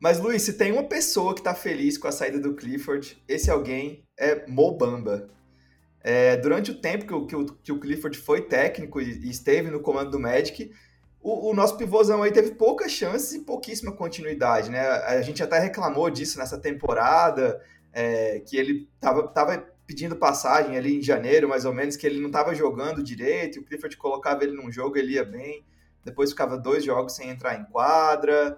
Mas, 0.00 0.18
Luiz, 0.18 0.42
se 0.42 0.54
tem 0.54 0.72
uma 0.72 0.84
pessoa 0.84 1.34
que 1.34 1.40
está 1.40 1.54
feliz 1.54 1.98
com 1.98 2.08
a 2.08 2.12
saída 2.12 2.40
do 2.40 2.54
Clifford, 2.54 3.22
esse 3.28 3.50
alguém 3.50 4.02
é 4.18 4.46
Mo 4.48 4.72
Bamba. 4.72 5.28
É, 6.02 6.38
durante 6.38 6.70
o 6.70 6.80
tempo 6.80 7.06
que 7.06 7.12
o, 7.12 7.26
que, 7.26 7.36
o, 7.36 7.44
que 7.44 7.72
o, 7.72 7.78
Clifford 7.78 8.16
foi 8.16 8.40
técnico 8.40 8.98
e, 8.98 9.10
e, 9.10 9.30
esteve 9.30 9.70
no 9.70 9.80
comando 9.80 10.10
do 10.10 10.18
Magic, 10.18 10.72
o, 11.20 11.50
o, 11.50 11.54
nosso 11.54 11.76
pivôzão 11.76 12.22
aí 12.22 12.32
teve 12.32 12.52
poucas 12.52 12.90
chances 12.90 13.34
e 13.34 13.40
pouquíssima 13.40 13.92
continuidade, 13.92 14.70
né? 14.70 14.80
A 14.80 15.20
gente 15.20 15.42
até 15.42 15.58
reclamou 15.58 16.08
disso 16.08 16.38
nessa 16.38 16.56
temporada, 16.56 17.60
é, 17.92 18.40
que 18.40 18.56
ele 18.56 18.88
estava 18.94 19.28
tava 19.28 19.68
pedindo 19.86 20.16
passagem 20.16 20.78
ali 20.78 20.96
em 20.96 21.02
janeiro, 21.02 21.46
mais 21.46 21.66
ou 21.66 21.74
menos, 21.74 21.96
que 21.96 22.06
ele 22.06 22.20
não 22.20 22.28
estava 22.28 22.54
jogando 22.54 23.02
direito, 23.02 23.58
e 23.58 23.60
o 23.60 23.64
Clifford 23.64 23.96
colocava 23.98 24.44
ele 24.44 24.52
num 24.52 24.72
jogo, 24.72 24.96
ele 24.96 25.14
ia 25.14 25.24
bem, 25.24 25.62
depois 26.02 26.30
ficava 26.30 26.56
dois 26.56 26.82
jogos 26.82 27.14
sem 27.14 27.28
entrar 27.28 27.56
em 27.56 27.64
quadra, 27.64 28.56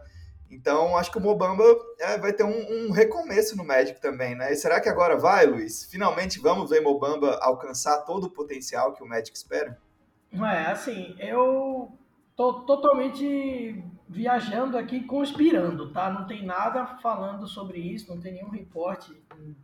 então, 0.52 0.98
acho 0.98 1.10
que 1.10 1.16
o 1.16 1.20
Mobamba 1.20 1.64
é, 1.98 2.18
vai 2.18 2.30
ter 2.30 2.44
um, 2.44 2.88
um, 2.88 2.92
recomeço 2.92 3.56
no 3.56 3.64
Magic 3.64 3.98
também, 4.02 4.34
né? 4.34 4.52
E 4.52 4.56
será 4.56 4.82
que 4.82 4.88
agora 4.88 5.16
vai, 5.16 5.46
Luiz? 5.46 5.86
Finalmente 5.90 6.38
vamos 6.38 6.68
ver 6.68 6.82
Mobamba 6.82 7.38
alcançar 7.40 8.02
todo 8.02 8.24
o 8.24 8.30
potencial 8.30 8.92
que 8.92 9.02
o 9.02 9.08
Magic 9.08 9.34
espera? 9.34 9.80
É, 10.30 10.66
assim, 10.66 11.16
eu 11.18 11.90
tô 12.36 12.60
totalmente 12.60 13.82
viajando 14.06 14.76
aqui, 14.76 15.00
conspirando, 15.04 15.90
tá? 15.90 16.10
Não 16.10 16.26
tem 16.26 16.44
nada 16.44 16.98
falando 17.02 17.46
sobre 17.46 17.78
isso, 17.78 18.14
não 18.14 18.20
tem 18.20 18.34
nenhum 18.34 18.50
reporte 18.50 19.10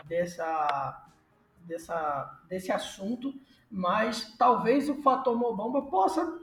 dessa, 0.07 1.07
dessa, 1.67 2.41
desse 2.49 2.73
assunto, 2.73 3.35
mas 3.71 4.35
talvez 4.39 4.89
o 4.89 5.03
fator 5.03 5.37
Mobamba 5.37 5.83
possa 5.83 6.41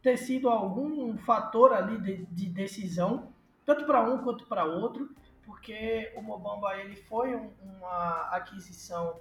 ter 0.00 0.16
sido 0.16 0.48
algum 0.48 1.18
fator 1.18 1.72
ali 1.72 2.00
de, 2.00 2.26
de 2.26 2.48
decisão 2.48 3.36
tanto 3.68 3.84
para 3.84 4.00
um 4.00 4.24
quanto 4.24 4.46
para 4.46 4.64
outro, 4.64 5.14
porque 5.44 6.10
o 6.16 6.22
Mobamba 6.22 6.74
ele 6.78 6.96
foi 7.02 7.36
um, 7.36 7.52
uma 7.62 8.30
aquisição 8.30 9.20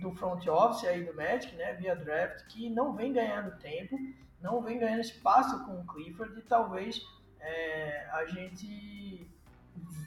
do 0.00 0.12
front 0.12 0.46
office 0.46 0.84
aí 0.84 1.04
do 1.04 1.12
Magic, 1.16 1.52
né, 1.56 1.72
via 1.72 1.96
draft, 1.96 2.46
que 2.46 2.70
não 2.70 2.94
vem 2.94 3.12
ganhando 3.12 3.58
tempo, 3.58 3.98
não 4.40 4.62
vem 4.62 4.78
ganhando 4.78 5.00
espaço 5.00 5.64
com 5.64 5.80
o 5.80 5.84
Clifford 5.84 6.38
e 6.38 6.42
talvez 6.42 7.04
é, 7.40 8.08
a 8.12 8.24
gente 8.26 9.28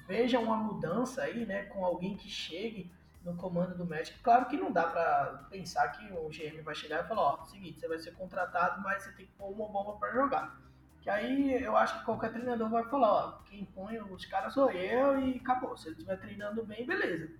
veja 0.08 0.40
uma 0.40 0.56
mudança 0.56 1.24
aí, 1.24 1.46
né, 1.46 1.64
com 1.64 1.84
alguém 1.84 2.16
que 2.16 2.30
chegue 2.30 2.90
no 3.26 3.36
comando 3.36 3.76
do 3.76 3.86
Magic. 3.86 4.18
Claro 4.20 4.46
que 4.46 4.56
não 4.56 4.72
dá 4.72 4.84
para 4.84 5.48
pensar 5.50 5.90
que 5.90 6.14
o 6.14 6.30
GM 6.30 6.62
vai 6.64 6.76
chegar 6.76 7.04
e 7.04 7.08
falar, 7.10 7.22
ó, 7.24 7.44
seguinte, 7.44 7.78
você 7.78 7.90
vai 7.90 8.00
ser 8.00 8.12
contratado, 8.12 8.82
mas 8.82 9.04
você 9.04 9.12
tem 9.12 9.26
que 9.26 9.34
pôr 9.34 9.52
uma 9.52 9.68
bomba 9.68 9.98
para 9.98 10.14
jogar. 10.14 10.62
Que 11.02 11.10
aí 11.10 11.64
eu 11.64 11.76
acho 11.76 11.98
que 12.00 12.06
qualquer 12.06 12.32
treinador 12.32 12.70
vai 12.70 12.84
falar, 12.84 13.12
ó, 13.12 13.32
quem 13.50 13.66
põe 13.66 14.00
os 14.00 14.26
caras 14.26 14.54
sou 14.54 14.70
eu 14.70 15.20
e 15.20 15.38
acabou. 15.38 15.76
Se 15.76 15.88
ele 15.88 15.96
estiver 15.96 16.18
treinando 16.18 16.64
bem, 16.64 16.86
beleza. 16.86 17.32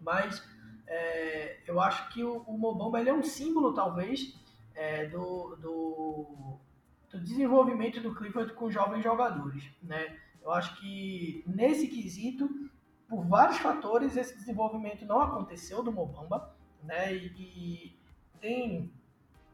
Mas 0.00 0.42
é, 0.86 1.58
eu 1.66 1.78
acho 1.78 2.08
que 2.08 2.24
o, 2.24 2.38
o 2.42 2.56
Mobamba 2.56 2.98
ele 2.98 3.10
é 3.10 3.14
um 3.14 3.22
símbolo, 3.22 3.74
talvez, 3.74 4.34
é, 4.74 5.06
do, 5.06 5.56
do, 5.56 6.58
do, 7.10 7.20
desenvolvimento 7.20 8.00
do 8.00 8.14
Clifford 8.14 8.54
com 8.54 8.70
jovens 8.70 9.02
jogadores. 9.02 9.68
Né? 9.82 10.18
Eu 10.42 10.52
acho 10.52 10.80
que 10.80 11.44
nesse 11.46 11.88
quesito, 11.88 12.48
por 13.06 13.26
vários 13.26 13.58
fatores, 13.58 14.16
esse 14.16 14.34
desenvolvimento 14.36 15.04
não 15.04 15.20
aconteceu 15.20 15.82
do 15.82 15.92
Mobamba. 15.92 16.54
Né? 16.82 17.14
E, 17.14 17.26
e 17.36 17.98
tem 18.40 18.90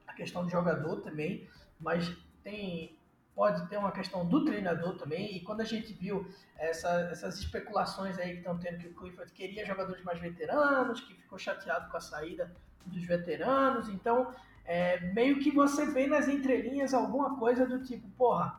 a 0.06 0.12
questão 0.12 0.44
do 0.44 0.50
jogador 0.50 1.00
também, 1.00 1.48
mas 1.80 2.14
tem 2.44 2.96
pode 3.34 3.66
ter 3.68 3.76
uma 3.76 3.92
questão 3.92 4.26
do 4.26 4.44
treinador 4.44 4.96
também. 4.96 5.36
E 5.36 5.40
quando 5.40 5.60
a 5.60 5.64
gente 5.64 5.92
viu 5.92 6.26
essa, 6.56 6.88
essas 7.10 7.38
especulações 7.38 8.18
aí 8.18 8.32
que 8.32 8.38
estão 8.38 8.58
tendo 8.58 8.78
que 8.78 8.88
o 8.88 8.94
Clifford 8.94 9.32
queria 9.32 9.66
jogadores 9.66 10.02
mais 10.04 10.18
veteranos, 10.18 11.00
que 11.00 11.14
ficou 11.14 11.38
chateado 11.38 11.90
com 11.90 11.96
a 11.96 12.00
saída 12.00 12.54
dos 12.86 13.04
veteranos, 13.04 13.88
então 13.88 14.34
é, 14.64 15.00
meio 15.12 15.38
que 15.40 15.50
você 15.50 15.86
vê 15.86 16.06
nas 16.06 16.28
entrelinhas 16.28 16.94
alguma 16.94 17.38
coisa 17.38 17.66
do 17.66 17.82
tipo, 17.82 18.08
porra, 18.10 18.56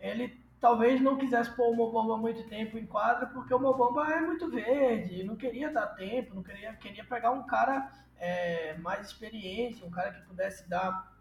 ele 0.00 0.42
talvez 0.60 1.00
não 1.00 1.18
quisesse 1.18 1.50
pôr 1.54 1.70
o 1.70 1.76
Mobamba 1.76 2.16
muito 2.16 2.48
tempo 2.48 2.78
em 2.78 2.86
quadra, 2.86 3.26
porque 3.26 3.52
o 3.52 3.58
Mobamba 3.58 4.10
é 4.10 4.20
muito 4.20 4.50
verde, 4.50 5.22
não 5.22 5.36
queria 5.36 5.70
dar 5.70 5.88
tempo, 5.88 6.34
não 6.34 6.42
queria, 6.42 6.72
queria 6.74 7.04
pegar 7.04 7.30
um 7.32 7.44
cara 7.44 7.92
é, 8.18 8.74
mais 8.78 9.08
experiente, 9.08 9.84
um 9.84 9.90
cara 9.90 10.12
que 10.12 10.22
pudesse 10.22 10.68
dar 10.68 11.13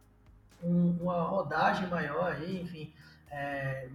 um, 0.61 0.97
uma 1.01 1.21
rodagem 1.23 1.87
maior 1.87 2.31
aí, 2.31 2.61
enfim, 2.61 2.93
é, 3.29 3.89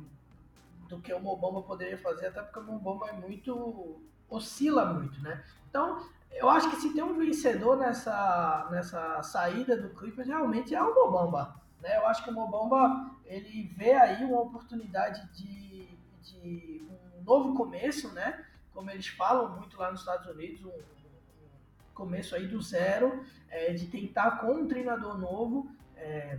do 0.88 0.98
que 1.00 1.12
o 1.12 1.20
Mobamba 1.20 1.62
poderia 1.62 1.98
fazer, 1.98 2.26
até 2.26 2.42
porque 2.42 2.58
o 2.58 2.64
Mobamba 2.64 3.08
é 3.08 3.12
muito. 3.12 4.00
oscila 4.28 4.92
muito, 4.92 5.20
né? 5.22 5.44
Então, 5.68 6.02
eu 6.32 6.48
acho 6.48 6.70
que 6.70 6.76
se 6.76 6.92
tem 6.92 7.02
um 7.02 7.18
vencedor 7.18 7.76
nessa, 7.76 8.68
nessa 8.70 9.22
saída 9.22 9.76
do 9.76 9.90
Clippers, 9.90 10.28
realmente 10.28 10.74
é 10.74 10.82
o 10.82 10.94
Mobamba. 10.94 11.60
Né? 11.80 11.96
Eu 11.96 12.06
acho 12.06 12.24
que 12.24 12.30
o 12.30 12.34
Mobamba 12.34 13.10
ele 13.24 13.64
vê 13.76 13.92
aí 13.92 14.24
uma 14.24 14.40
oportunidade 14.40 15.28
de, 15.32 15.88
de 16.22 16.82
um 17.18 17.22
novo 17.22 17.54
começo, 17.54 18.12
né? 18.12 18.44
Como 18.72 18.90
eles 18.90 19.08
falam 19.08 19.56
muito 19.56 19.78
lá 19.78 19.90
nos 19.90 20.00
Estados 20.00 20.26
Unidos, 20.26 20.64
um, 20.64 20.68
um 20.68 21.94
começo 21.94 22.34
aí 22.34 22.46
do 22.46 22.60
zero, 22.60 23.24
é, 23.50 23.72
de 23.72 23.86
tentar 23.86 24.38
com 24.38 24.52
um 24.52 24.68
treinador 24.68 25.18
novo 25.18 25.68
é, 25.98 26.38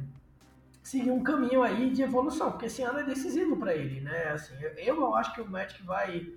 seguir 0.82 1.12
um 1.12 1.24
caminho 1.24 1.62
aí 1.62 1.92
de 1.92 2.02
evolução, 2.02 2.52
porque 2.52 2.66
esse 2.66 2.82
ano 2.82 3.00
é 3.00 3.04
decisivo 3.04 3.58
para 3.58 3.76
ele, 3.76 4.02
né? 4.02 4.30
Assim, 4.30 4.56
eu 4.78 4.96
não 4.96 5.16
acho 5.16 5.34
que 5.34 5.42
o 5.42 5.50
Magic 5.50 5.82
vai 5.84 6.34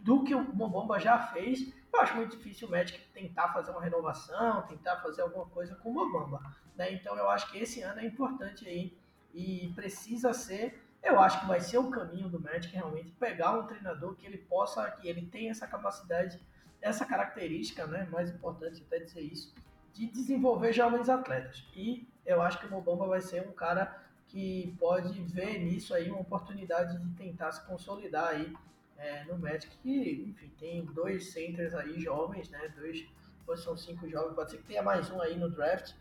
do 0.00 0.22
que 0.22 0.34
o 0.34 0.42
Mobamba 0.54 0.98
já 1.00 1.18
fez, 1.18 1.72
eu 1.90 2.00
acho 2.00 2.14
muito 2.14 2.36
difícil 2.36 2.68
o 2.68 2.70
Magic 2.70 3.00
tentar 3.14 3.48
fazer 3.54 3.70
uma 3.70 3.82
renovação, 3.82 4.62
tentar 4.66 4.96
fazer 4.96 5.22
alguma 5.22 5.46
coisa 5.46 5.74
com 5.76 5.90
o 5.90 5.94
Mobamba, 5.94 6.42
né? 6.76 6.92
Então 6.92 7.16
eu 7.16 7.30
acho 7.30 7.50
que 7.50 7.58
esse 7.58 7.80
ano 7.80 8.00
é 8.00 8.04
importante 8.04 8.68
aí 8.68 8.94
e 9.32 9.72
precisa 9.74 10.34
ser, 10.34 10.82
eu 11.02 11.18
acho 11.18 11.40
que 11.40 11.46
vai 11.46 11.60
ser 11.60 11.78
o 11.78 11.88
caminho 11.88 12.28
do 12.28 12.38
Magic 12.38 12.74
realmente 12.74 13.12
pegar 13.12 13.52
um 13.52 13.66
treinador 13.66 14.14
que 14.14 14.26
ele 14.26 14.38
possa, 14.38 14.90
que 14.90 15.08
ele 15.08 15.24
tenha 15.26 15.50
essa 15.50 15.66
capacidade, 15.66 16.38
essa 16.82 17.06
característica, 17.06 17.86
né? 17.86 18.06
Mais 18.10 18.28
importante 18.28 18.84
até 18.86 18.98
dizer 18.98 19.22
isso, 19.22 19.54
de 19.94 20.06
desenvolver 20.06 20.72
jovens 20.72 21.08
atletas. 21.08 21.64
E 21.74 22.06
eu 22.26 22.42
acho 22.42 22.58
que 22.58 22.66
o 22.66 22.70
Mobamba 22.70 23.06
vai 23.06 23.20
ser 23.20 23.46
um 23.48 23.52
cara 23.52 24.02
que 24.26 24.74
pode 24.78 25.20
ver 25.22 25.60
nisso 25.60 25.94
aí 25.94 26.10
uma 26.10 26.20
oportunidade 26.20 26.98
de 26.98 27.14
tentar 27.14 27.52
se 27.52 27.64
consolidar 27.64 28.28
aí 28.28 28.52
é, 28.98 29.24
no 29.24 29.38
Magic, 29.38 29.76
que, 29.78 30.26
enfim, 30.28 30.52
tem 30.58 30.84
dois 30.86 31.32
centers 31.32 31.74
aí 31.74 32.00
jovens, 32.00 32.50
né? 32.50 32.72
Dois, 32.76 33.06
posição 33.46 33.76
5 33.76 34.08
jovens, 34.08 34.34
pode 34.34 34.50
ser 34.50 34.56
que 34.58 34.64
tenha 34.64 34.82
mais 34.82 35.10
um 35.10 35.20
aí 35.20 35.36
no 35.36 35.50
draft. 35.50 35.92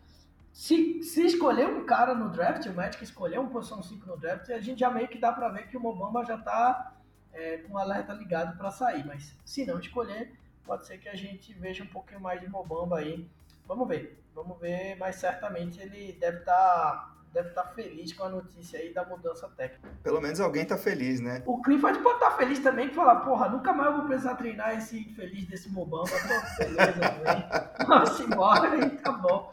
Se, 0.52 1.04
se 1.04 1.26
escolher 1.26 1.68
um 1.68 1.86
cara 1.86 2.16
no 2.16 2.30
draft, 2.30 2.66
o 2.68 2.74
Magic 2.74 3.04
escolher 3.04 3.40
um 3.40 3.50
posição 3.50 3.84
5 3.84 4.06
no 4.08 4.18
draft, 4.18 4.50
a 4.50 4.60
gente 4.60 4.80
já 4.80 4.90
meio 4.90 5.08
que 5.08 5.18
dá 5.18 5.32
para 5.32 5.50
ver 5.50 5.68
que 5.68 5.76
o 5.76 5.80
Mobamba 5.80 6.24
já 6.24 6.38
tá 6.38 6.96
é, 7.34 7.58
com 7.58 7.74
o 7.74 7.78
alerta 7.78 8.14
ligado 8.14 8.58
para 8.58 8.72
sair, 8.72 9.06
mas 9.06 9.36
se 9.44 9.66
não 9.66 9.80
escolher, 9.80 10.32
pode 10.64 10.86
ser 10.86 10.98
que 11.00 11.10
a 11.10 11.16
gente 11.16 11.54
veja 11.54 11.84
um 11.84 11.88
pouquinho 11.88 12.22
mais 12.22 12.40
de 12.40 12.48
Mobamba 12.48 13.00
aí 13.00 13.28
Vamos 13.68 13.88
ver. 13.88 14.24
Vamos 14.36 14.60
ver, 14.60 14.96
mas 14.98 15.18
certamente 15.18 15.80
ele 15.80 16.18
deve 16.20 16.40
estar 16.40 16.54
tá, 16.54 17.14
deve 17.32 17.50
tá 17.50 17.64
feliz 17.68 18.12
com 18.14 18.24
a 18.24 18.30
notícia 18.30 18.80
aí 18.80 18.92
da 18.92 19.06
mudança 19.06 19.48
técnica. 19.56 19.88
Pelo 20.02 20.20
menos 20.20 20.40
alguém 20.40 20.64
está 20.64 20.76
feliz, 20.76 21.20
né? 21.20 21.44
O 21.46 21.62
Clifford 21.62 22.00
pode 22.00 22.16
estar 22.16 22.32
tá 22.32 22.38
feliz 22.38 22.60
também 22.60 22.88
e 22.88 22.94
falar, 22.94 23.18
porra, 23.18 23.50
nunca 23.50 23.72
mais 23.72 23.92
eu 23.92 23.98
vou 23.98 24.08
precisar 24.08 24.36
treinar 24.36 24.76
esse 24.76 25.00
infeliz 25.00 25.48
desse 25.48 25.70
Mobamba. 25.70 26.10
Tô 26.10 26.64
beleza 26.64 26.94
também. 26.94 27.46
Vamos 27.88 28.20
embora 28.20 28.86
e 28.86 28.90
tá 28.98 29.12
bom. 29.12 29.50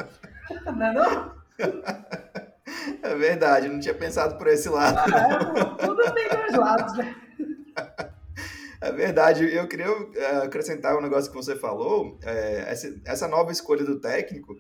Não 0.65 0.87
é 0.87 0.93
não? 0.93 1.41
É 3.03 3.15
verdade, 3.15 3.69
não 3.69 3.81
tinha 3.81 3.95
pensado 3.95 4.37
por 4.37 4.47
esse 4.47 4.69
lado. 4.69 4.99
Ah, 4.99 5.81
é, 5.83 5.87
tudo 5.87 6.11
tem 6.13 6.29
dois 6.29 6.55
lados, 6.55 6.97
né? 6.97 7.15
É 8.81 8.91
verdade. 8.91 9.45
Eu 9.55 9.69
queria 9.69 9.87
é, 9.87 10.37
acrescentar 10.39 10.97
um 10.97 11.03
negócio 11.03 11.31
que 11.31 11.37
você 11.37 11.55
falou. 11.55 12.19
É, 12.23 12.65
essa, 12.69 13.01
essa, 13.05 13.29
nova 13.29 13.53
escolha 13.53 13.85
do 13.85 14.01
técnico 14.01 14.57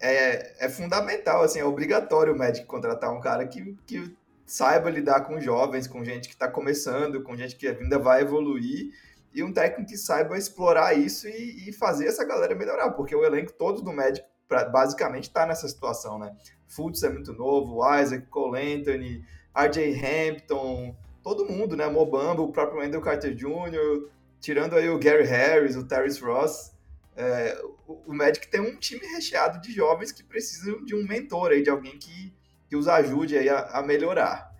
é, 0.00 0.64
é, 0.66 0.68
fundamental, 0.68 1.42
assim, 1.42 1.60
é 1.60 1.64
obrigatório 1.64 2.34
o 2.34 2.38
médico 2.38 2.66
contratar 2.66 3.12
um 3.12 3.20
cara 3.20 3.46
que, 3.46 3.76
que 3.86 4.14
saiba 4.44 4.90
lidar 4.90 5.22
com 5.22 5.40
jovens, 5.40 5.86
com 5.86 6.04
gente 6.04 6.28
que 6.28 6.34
está 6.34 6.48
começando, 6.48 7.22
com 7.22 7.36
gente 7.36 7.56
que 7.56 7.68
ainda 7.68 7.98
vai 7.98 8.22
evoluir, 8.22 8.92
e 9.32 9.42
um 9.42 9.52
técnico 9.52 9.90
que 9.90 9.96
saiba 9.96 10.36
explorar 10.36 10.92
isso 10.92 11.26
e, 11.28 11.68
e 11.68 11.72
fazer 11.72 12.06
essa 12.06 12.24
galera 12.24 12.54
melhorar, 12.54 12.90
porque 12.90 13.14
o 13.14 13.24
elenco 13.24 13.52
todo 13.52 13.80
do 13.80 13.92
médico 13.92 14.26
pra, 14.46 14.64
basicamente 14.64 15.24
está 15.24 15.46
nessa 15.46 15.66
situação, 15.66 16.18
né? 16.18 16.34
Fultz 16.66 17.02
é 17.02 17.08
muito 17.08 17.32
novo, 17.32 17.80
Isaac, 17.98 18.26
Cole 18.26 18.74
Anthony, 18.74 19.24
RJ 19.54 19.94
Hampton, 20.04 20.96
todo 21.22 21.44
mundo, 21.44 21.76
né? 21.76 21.86
Mobamba, 21.88 22.42
o 22.42 22.52
próprio 22.52 22.80
Wendell 22.80 23.00
Carter 23.00 23.34
Jr., 23.34 24.08
tirando 24.40 24.74
aí 24.74 24.88
o 24.88 24.98
Gary 24.98 25.24
Harris, 25.24 25.76
o 25.76 25.86
Terrence 25.86 26.20
Ross, 26.20 26.72
é, 27.16 27.60
o 27.86 28.12
Magic 28.12 28.48
tem 28.48 28.60
um 28.60 28.76
time 28.76 29.06
recheado 29.06 29.60
de 29.60 29.72
jovens 29.72 30.12
que 30.12 30.22
precisam 30.22 30.84
de 30.84 30.94
um 30.94 31.06
mentor 31.06 31.52
aí, 31.52 31.62
de 31.62 31.70
alguém 31.70 31.98
que, 31.98 32.32
que 32.68 32.76
os 32.76 32.88
ajude 32.88 33.36
aí 33.36 33.48
a, 33.48 33.60
a 33.78 33.82
melhorar. 33.82 34.50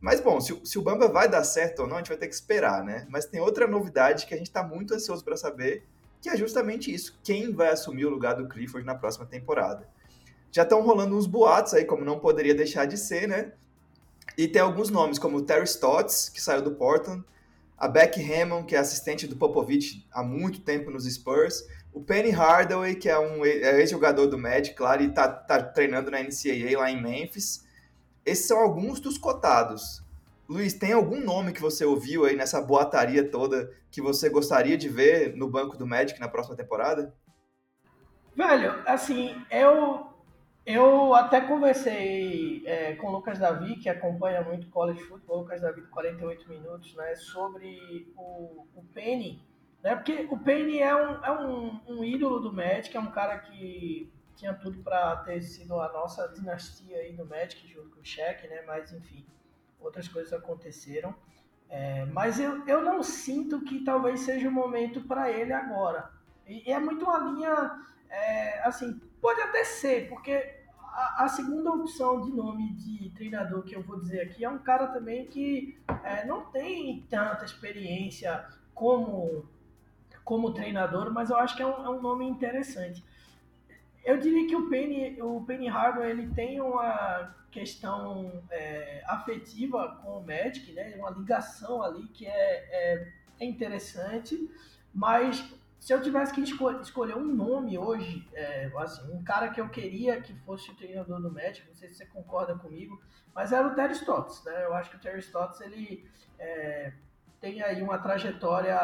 Mas 0.00 0.20
bom, 0.20 0.40
se, 0.40 0.60
se, 0.64 0.78
o 0.78 0.82
Bamba 0.82 1.08
vai 1.08 1.28
dar 1.28 1.44
certo 1.44 1.82
ou 1.82 1.88
não, 1.88 1.96
a 1.96 1.98
gente 1.98 2.08
vai 2.08 2.16
ter 2.16 2.28
que 2.28 2.34
esperar, 2.34 2.84
né? 2.84 3.06
Mas 3.08 3.24
tem 3.24 3.40
outra 3.40 3.66
novidade 3.66 4.26
que 4.26 4.34
a 4.34 4.36
gente 4.36 4.48
está 4.48 4.62
muito 4.62 4.94
ansioso 4.94 5.24
para 5.24 5.36
saber, 5.36 5.86
que 6.20 6.28
é 6.28 6.36
justamente 6.36 6.92
isso: 6.92 7.18
quem 7.22 7.52
vai 7.52 7.68
assumir 7.68 8.04
o 8.04 8.10
lugar 8.10 8.34
do 8.34 8.48
Clifford 8.48 8.84
na 8.84 8.94
próxima 8.94 9.26
temporada. 9.26 9.88
Já 10.50 10.64
estão 10.64 10.82
rolando 10.82 11.16
uns 11.16 11.26
boatos 11.26 11.72
aí, 11.72 11.84
como 11.84 12.04
não 12.04 12.18
poderia 12.18 12.54
deixar 12.54 12.84
de 12.84 12.98
ser, 12.98 13.26
né? 13.26 13.52
E 14.36 14.48
tem 14.48 14.62
alguns 14.62 14.90
nomes, 14.90 15.18
como 15.18 15.38
o 15.38 15.42
Terry 15.42 15.64
Stotts, 15.64 16.28
que 16.28 16.40
saiu 16.40 16.62
do 16.62 16.72
Portland, 16.72 17.24
a 17.76 17.88
Beck 17.88 18.20
Hammond, 18.20 18.66
que 18.66 18.76
é 18.76 18.78
assistente 18.78 19.26
do 19.26 19.36
Popovich 19.36 20.06
há 20.12 20.22
muito 20.22 20.60
tempo 20.60 20.90
nos 20.90 21.04
Spurs, 21.04 21.66
o 21.92 22.00
Penny 22.00 22.30
Hardaway, 22.30 22.94
que 22.94 23.08
é 23.08 23.18
um 23.18 23.44
é 23.44 23.80
ex-jogador 23.80 24.26
do 24.26 24.38
Magic, 24.38 24.74
claro, 24.74 25.02
e 25.02 25.06
está 25.06 25.28
tá 25.28 25.62
treinando 25.62 26.10
na 26.10 26.22
NCAA 26.22 26.78
lá 26.78 26.90
em 26.90 27.02
Memphis. 27.02 27.66
Esses 28.24 28.46
são 28.46 28.58
alguns 28.58 29.00
dos 29.00 29.18
cotados. 29.18 30.02
Luiz, 30.48 30.74
tem 30.74 30.92
algum 30.92 31.20
nome 31.20 31.52
que 31.52 31.60
você 31.60 31.84
ouviu 31.84 32.24
aí 32.24 32.36
nessa 32.36 32.60
boataria 32.60 33.28
toda 33.28 33.70
que 33.90 34.00
você 34.00 34.28
gostaria 34.28 34.76
de 34.76 34.88
ver 34.88 35.36
no 35.36 35.48
banco 35.48 35.76
do 35.76 35.86
Magic 35.86 36.18
na 36.18 36.28
próxima 36.28 36.56
temporada? 36.56 37.14
Velho, 38.34 38.82
assim, 38.86 39.34
eu 39.50 40.11
eu 40.64 41.14
até 41.14 41.40
conversei 41.40 42.62
é, 42.66 42.94
com 42.96 43.08
o 43.08 43.12
Lucas 43.12 43.38
Davi, 43.38 43.76
que 43.76 43.88
acompanha 43.88 44.42
muito 44.42 44.68
college 44.68 45.02
football, 45.04 45.40
Lucas 45.40 45.60
Davi 45.60 45.82
de 45.82 45.88
48 45.88 46.48
minutos, 46.48 46.94
né, 46.94 47.14
sobre 47.16 48.12
o, 48.16 48.66
o 48.74 48.82
Penny, 48.94 49.42
né? 49.82 49.96
Porque 49.96 50.28
o 50.30 50.38
Payne 50.38 50.78
é 50.78 50.94
um, 50.94 51.24
é 51.24 51.32
um, 51.32 51.80
um 51.88 52.04
ídolo 52.04 52.38
do 52.38 52.52
Magic, 52.52 52.96
é 52.96 53.00
um 53.00 53.10
cara 53.10 53.38
que 53.38 54.10
tinha 54.36 54.54
tudo 54.54 54.82
para 54.82 55.16
ter 55.16 55.42
sido 55.42 55.80
a 55.80 55.92
nossa 55.92 56.28
dinastia 56.28 56.98
aí 56.98 57.12
do 57.12 57.26
Magic, 57.26 57.66
junto 57.68 57.90
com 57.90 58.00
o 58.00 58.04
Shaq, 58.04 58.46
né? 58.48 58.62
Mas, 58.66 58.92
enfim, 58.92 59.26
outras 59.80 60.06
coisas 60.06 60.32
aconteceram. 60.32 61.14
É, 61.68 62.04
mas 62.06 62.38
eu, 62.38 62.66
eu 62.66 62.82
não 62.82 63.02
sinto 63.02 63.62
que 63.62 63.82
talvez 63.82 64.20
seja 64.20 64.48
o 64.48 64.52
momento 64.52 65.00
para 65.02 65.30
ele 65.30 65.52
agora. 65.52 66.10
E, 66.46 66.68
e, 66.68 66.72
é 66.72 66.78
muito 66.78 67.04
uma 67.04 67.18
linha, 67.18 67.72
é, 68.12 68.60
assim, 68.68 69.00
pode 69.20 69.40
até 69.40 69.64
ser, 69.64 70.08
porque 70.08 70.54
a, 70.78 71.24
a, 71.24 71.28
segunda 71.28 71.70
opção 71.70 72.20
de 72.20 72.30
nome 72.30 72.74
de 72.74 73.10
treinador 73.10 73.62
que 73.62 73.74
eu 73.74 73.82
vou 73.82 73.98
dizer 73.98 74.20
aqui 74.20 74.44
é 74.44 74.48
um 74.48 74.58
cara 74.58 74.88
também 74.88 75.24
que 75.26 75.78
é, 76.04 76.26
não 76.26 76.44
tem 76.44 77.06
tanta 77.08 77.44
experiência 77.44 78.46
como 78.74 79.48
como 80.24 80.52
treinador, 80.52 81.12
mas 81.12 81.30
eu 81.30 81.36
acho 81.36 81.56
que 81.56 81.62
é 81.62 81.66
um, 81.66 81.84
é 81.84 81.90
um 81.90 82.00
nome 82.00 82.24
interessante. 82.24 83.04
Eu 84.04 84.18
diria 84.18 84.46
que 84.46 84.54
o 84.54 84.68
Penny, 84.68 85.20
o 85.20 85.42
Penny 85.44 85.66
Hardaway 85.66 86.10
ele 86.10 86.32
tem 86.32 86.60
uma 86.60 87.34
questão 87.50 88.42
é, 88.48 89.02
afetiva 89.06 90.00
com 90.02 90.18
o 90.18 90.24
Magic, 90.24 90.72
né? 90.72 90.94
uma 90.96 91.10
ligação 91.10 91.82
ali 91.82 92.06
que 92.08 92.24
é, 92.24 92.30
é, 92.30 93.12
é 93.40 93.44
interessante, 93.44 94.48
mas 94.94 95.44
se 95.82 95.92
eu 95.92 96.00
tivesse 96.00 96.32
que 96.32 96.40
escol 96.40 96.80
escolher 96.80 97.16
um 97.16 97.24
nome 97.24 97.76
hoje, 97.76 98.24
é, 98.34 98.70
assim, 98.76 99.02
um 99.12 99.24
cara 99.24 99.48
que 99.48 99.60
eu 99.60 99.68
queria 99.68 100.22
que 100.22 100.32
fosse 100.32 100.70
o 100.70 100.76
treinador 100.76 101.20
do 101.20 101.28
Magic, 101.28 101.66
não 101.66 101.74
sei 101.74 101.88
se 101.88 101.96
você 101.96 102.06
concorda 102.06 102.54
comigo, 102.54 103.02
mas 103.34 103.50
era 103.50 103.66
o 103.66 103.74
Terry 103.74 103.92
Stotts, 103.94 104.44
né? 104.44 104.64
Eu 104.64 104.74
acho 104.74 104.90
que 104.90 104.96
o 104.96 105.00
Terry 105.00 105.18
Stotts 105.18 105.60
ele 105.60 106.08
é, 106.38 106.92
tem 107.40 107.60
aí 107.62 107.82
uma 107.82 107.98
trajetória 107.98 108.78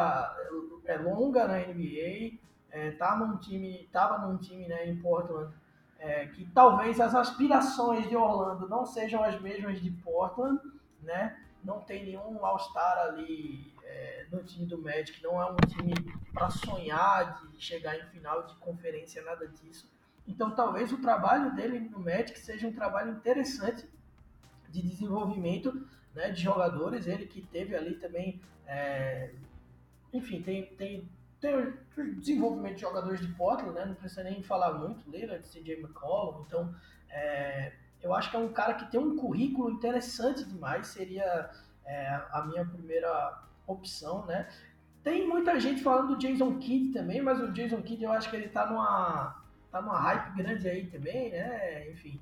é, 0.85 0.97
longa 0.97 1.47
na 1.47 1.59
NBA, 1.59 2.37
é, 2.73 2.91
tá 2.99 3.15
num 3.15 3.37
time, 3.37 3.85
estava 3.85 4.19
num 4.27 4.37
time 4.37 4.67
né, 4.67 4.85
em 4.89 5.01
Portland, 5.01 5.55
é, 6.01 6.27
que 6.27 6.47
talvez 6.47 7.01
as 7.01 7.15
aspirações 7.15 8.09
de 8.09 8.17
Orlando 8.17 8.69
não 8.69 8.85
sejam 8.85 9.23
as 9.23 9.41
mesmas 9.41 9.81
de 9.81 9.93
Portland, 9.93 10.61
né? 11.01 11.39
Não 11.63 11.79
tem 11.79 12.07
nenhum 12.07 12.45
All-Star 12.45 12.99
ali 12.99 13.73
é, 13.89 14.27
no 14.31 14.43
time 14.45 14.67
do 14.67 14.79
Magic, 14.79 15.23
não 15.23 15.41
é 15.41 15.51
um 15.51 15.57
time 15.57 15.95
para 16.33 16.51
sonhar 16.51 17.43
de 17.43 17.61
chegar 17.61 17.99
em 17.99 18.07
final 18.11 18.47
de 18.47 18.55
conferência, 18.57 19.23
nada 19.23 19.49
disso. 19.49 19.91
Então 20.27 20.55
talvez 20.55 20.93
o 20.93 20.99
trabalho 20.99 21.55
dele 21.55 21.81
no 21.81 21.99
Magic 21.99 22.39
seja 22.39 22.69
um 22.69 22.73
trabalho 22.73 23.13
interessante 23.13 23.89
de 24.69 24.83
desenvolvimento 24.83 25.87
né, 26.15 26.31
de 26.31 26.43
jogadores, 26.43 27.07
ele 27.07 27.27
que 27.27 27.41
teve 27.41 27.75
ali 27.75 27.95
também, 27.95 28.41
é, 28.67 29.33
enfim, 30.13 30.43
tem, 30.43 30.67
tem, 30.75 31.09
tem 31.41 31.75
desenvolvimento 32.19 32.75
de 32.75 32.83
jogadores 32.83 33.21
de 33.21 33.29
Portland, 33.29 33.75
né, 33.75 33.87
não 33.87 33.95
precisa 33.95 34.23
nem 34.23 34.43
falar 34.43 34.75
muito, 34.75 35.09
Lillard, 35.11 35.49
CJ 35.49 35.81
McCollum, 35.81 36.45
então 36.47 36.75
é, 37.09 37.73
eu 38.03 38.13
acho 38.13 38.31
que 38.31 38.37
é 38.37 38.39
um 38.39 38.53
cara 38.53 38.75
que 38.75 38.91
tem 38.91 39.01
um 39.01 39.17
currículo 39.17 39.71
interessante 39.71 40.45
demais, 40.45 40.89
seria 40.89 41.51
é, 41.87 42.23
a 42.31 42.45
minha 42.47 42.67
primeira 42.67 43.48
opção, 43.69 44.27
né. 44.27 44.49
Tem 45.05 45.27
muita 45.27 45.59
gente 45.61 45.83
falando 45.83 46.15
do 46.15 46.19
Jason 46.19 46.59
Kidd 46.59 46.93
também, 46.93 47.23
mas 47.23 47.41
o 47.41 47.53
Jason 47.53 47.81
Kidd 47.83 48.03
eu 48.03 48.13
acho 48.13 48.29
que 48.29 48.37
ele 48.37 48.49
tá 48.49 48.67
numa, 48.67 49.43
tá 49.71 49.81
numa 49.81 49.99
hype 49.99 50.37
grande 50.37 50.69
aí 50.69 50.87
também, 50.87 51.31
né, 51.31 51.91
enfim, 51.91 52.21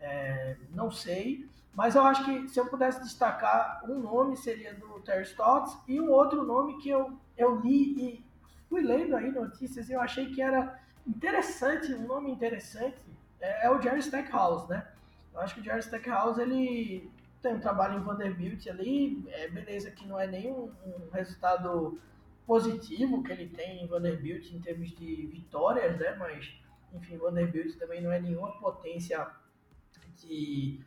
é, 0.00 0.56
não 0.70 0.90
sei. 0.90 1.48
Mas 1.74 1.94
eu 1.94 2.02
acho 2.02 2.24
que 2.24 2.48
se 2.48 2.58
eu 2.58 2.66
pudesse 2.66 3.00
destacar 3.00 3.82
um 3.88 4.00
nome 4.00 4.36
seria 4.36 4.74
do 4.74 5.00
Terry 5.00 5.22
Stotts 5.22 5.78
e 5.86 6.00
um 6.00 6.10
outro 6.10 6.42
nome 6.42 6.78
que 6.78 6.90
eu, 6.90 7.16
eu 7.36 7.60
li 7.60 7.94
e 7.96 8.24
fui 8.68 8.82
lendo 8.82 9.16
aí 9.16 9.30
notícias 9.30 9.88
e 9.88 9.92
eu 9.92 10.00
achei 10.00 10.26
que 10.26 10.42
era 10.42 10.78
interessante, 11.06 11.94
um 11.94 12.06
nome 12.06 12.30
interessante, 12.30 12.98
é, 13.40 13.66
é 13.66 13.70
o 13.70 13.80
Jerry 13.80 14.00
Stackhouse, 14.00 14.68
né? 14.68 14.86
Eu 15.32 15.40
acho 15.40 15.54
que 15.54 15.60
o 15.60 15.64
Jerry 15.64 15.80
Stackhouse, 15.80 16.40
ele 16.40 17.10
tem 17.42 17.54
um 17.54 17.60
trabalho 17.60 17.98
em 17.98 18.02
Vanderbilt 18.02 18.66
ali, 18.66 19.24
é, 19.28 19.48
beleza 19.48 19.90
que 19.90 20.06
não 20.06 20.18
é 20.18 20.26
nenhum 20.26 20.72
um 20.84 21.10
resultado 21.12 22.00
positivo 22.46 23.22
que 23.22 23.32
ele 23.32 23.48
tem 23.48 23.82
em 23.82 23.86
Vanderbilt 23.86 24.50
em 24.52 24.60
termos 24.60 24.90
de 24.90 25.26
vitórias, 25.26 25.98
né? 25.98 26.16
Mas, 26.16 26.52
enfim, 26.92 27.16
Vanderbilt 27.16 27.76
também 27.78 28.02
não 28.02 28.10
é 28.10 28.20
nenhuma 28.20 28.52
potência 28.58 29.26
de 30.16 30.80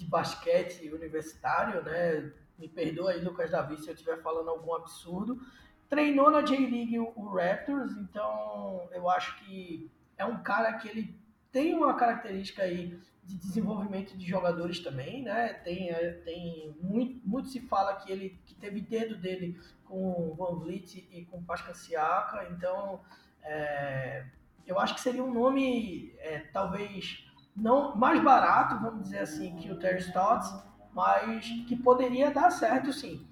de 0.00 0.06
basquete 0.06 0.88
universitário, 0.92 1.82
né? 1.82 2.32
Me 2.58 2.68
perdoa 2.68 3.12
aí, 3.12 3.22
Lucas 3.22 3.50
Davi, 3.50 3.78
se 3.78 3.88
eu 3.88 3.94
estiver 3.94 4.22
falando 4.22 4.48
algum 4.48 4.74
absurdo. 4.74 5.40
Treinou 5.88 6.30
na 6.30 6.42
J-League 6.42 6.98
o 6.98 7.34
Raptors, 7.34 7.92
então 7.96 8.88
eu 8.92 9.10
acho 9.10 9.38
que 9.44 9.90
é 10.16 10.24
um 10.24 10.42
cara 10.42 10.74
que 10.74 10.88
ele 10.88 11.14
tem 11.50 11.74
uma 11.74 11.94
característica 11.94 12.62
aí 12.62 12.98
de 13.24 13.36
desenvolvimento 13.36 14.16
de 14.16 14.26
jogadores 14.26 14.80
também, 14.80 15.22
né? 15.22 15.54
Tem, 15.54 15.90
é, 15.90 16.12
tem 16.24 16.76
muito, 16.80 17.20
muito 17.26 17.48
se 17.48 17.60
fala 17.60 17.94
que 17.96 18.10
ele 18.10 18.40
que 18.46 18.54
teve 18.54 18.80
dedo 18.80 19.16
dele 19.16 19.58
com 19.84 20.12
o 20.12 20.34
Van 20.34 20.58
Vliet 20.58 21.08
e 21.10 21.24
com 21.26 21.38
o 21.38 21.42
Pascal 21.42 21.74
Siaka, 21.74 22.48
então 22.50 23.00
é, 23.42 24.26
eu 24.66 24.78
acho 24.78 24.94
que 24.94 25.00
seria 25.00 25.22
um 25.22 25.32
nome 25.32 26.14
é, 26.18 26.40
talvez 26.52 27.26
não 27.56 27.96
mais 27.96 28.22
barato, 28.22 28.80
vamos 28.80 29.04
dizer 29.04 29.20
assim, 29.20 29.56
que 29.56 29.70
o 29.70 29.78
Terry 29.78 29.98
Stotts, 29.98 30.52
mas 30.92 31.46
que 31.68 31.76
poderia 31.76 32.30
dar 32.30 32.50
certo 32.50 32.92
sim. 32.92 33.26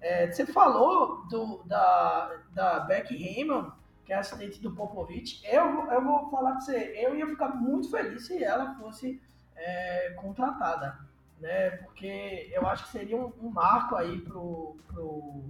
É, 0.00 0.30
você 0.30 0.46
falou 0.46 1.26
do, 1.28 1.62
da, 1.64 2.40
da 2.52 2.80
Becky 2.80 3.14
Heyman, 3.14 3.70
que 4.04 4.12
é 4.12 4.16
assistente 4.16 4.60
do 4.60 4.74
Popovich. 4.74 5.40
Eu, 5.44 5.86
eu 5.90 6.02
vou 6.02 6.30
falar 6.30 6.52
para 6.52 6.60
você, 6.60 6.94
eu 6.96 7.14
ia 7.14 7.26
ficar 7.26 7.48
muito 7.48 7.90
feliz 7.90 8.26
se 8.26 8.42
ela 8.42 8.74
fosse 8.76 9.20
é, 9.60 10.10
contratada, 10.16 10.98
né? 11.38 11.70
Porque 11.70 12.50
eu 12.52 12.66
acho 12.66 12.84
que 12.84 12.90
seria 12.90 13.16
um, 13.16 13.32
um 13.40 13.50
marco 13.50 13.94
aí 13.94 14.20
pro, 14.20 14.76
pro, 14.88 15.44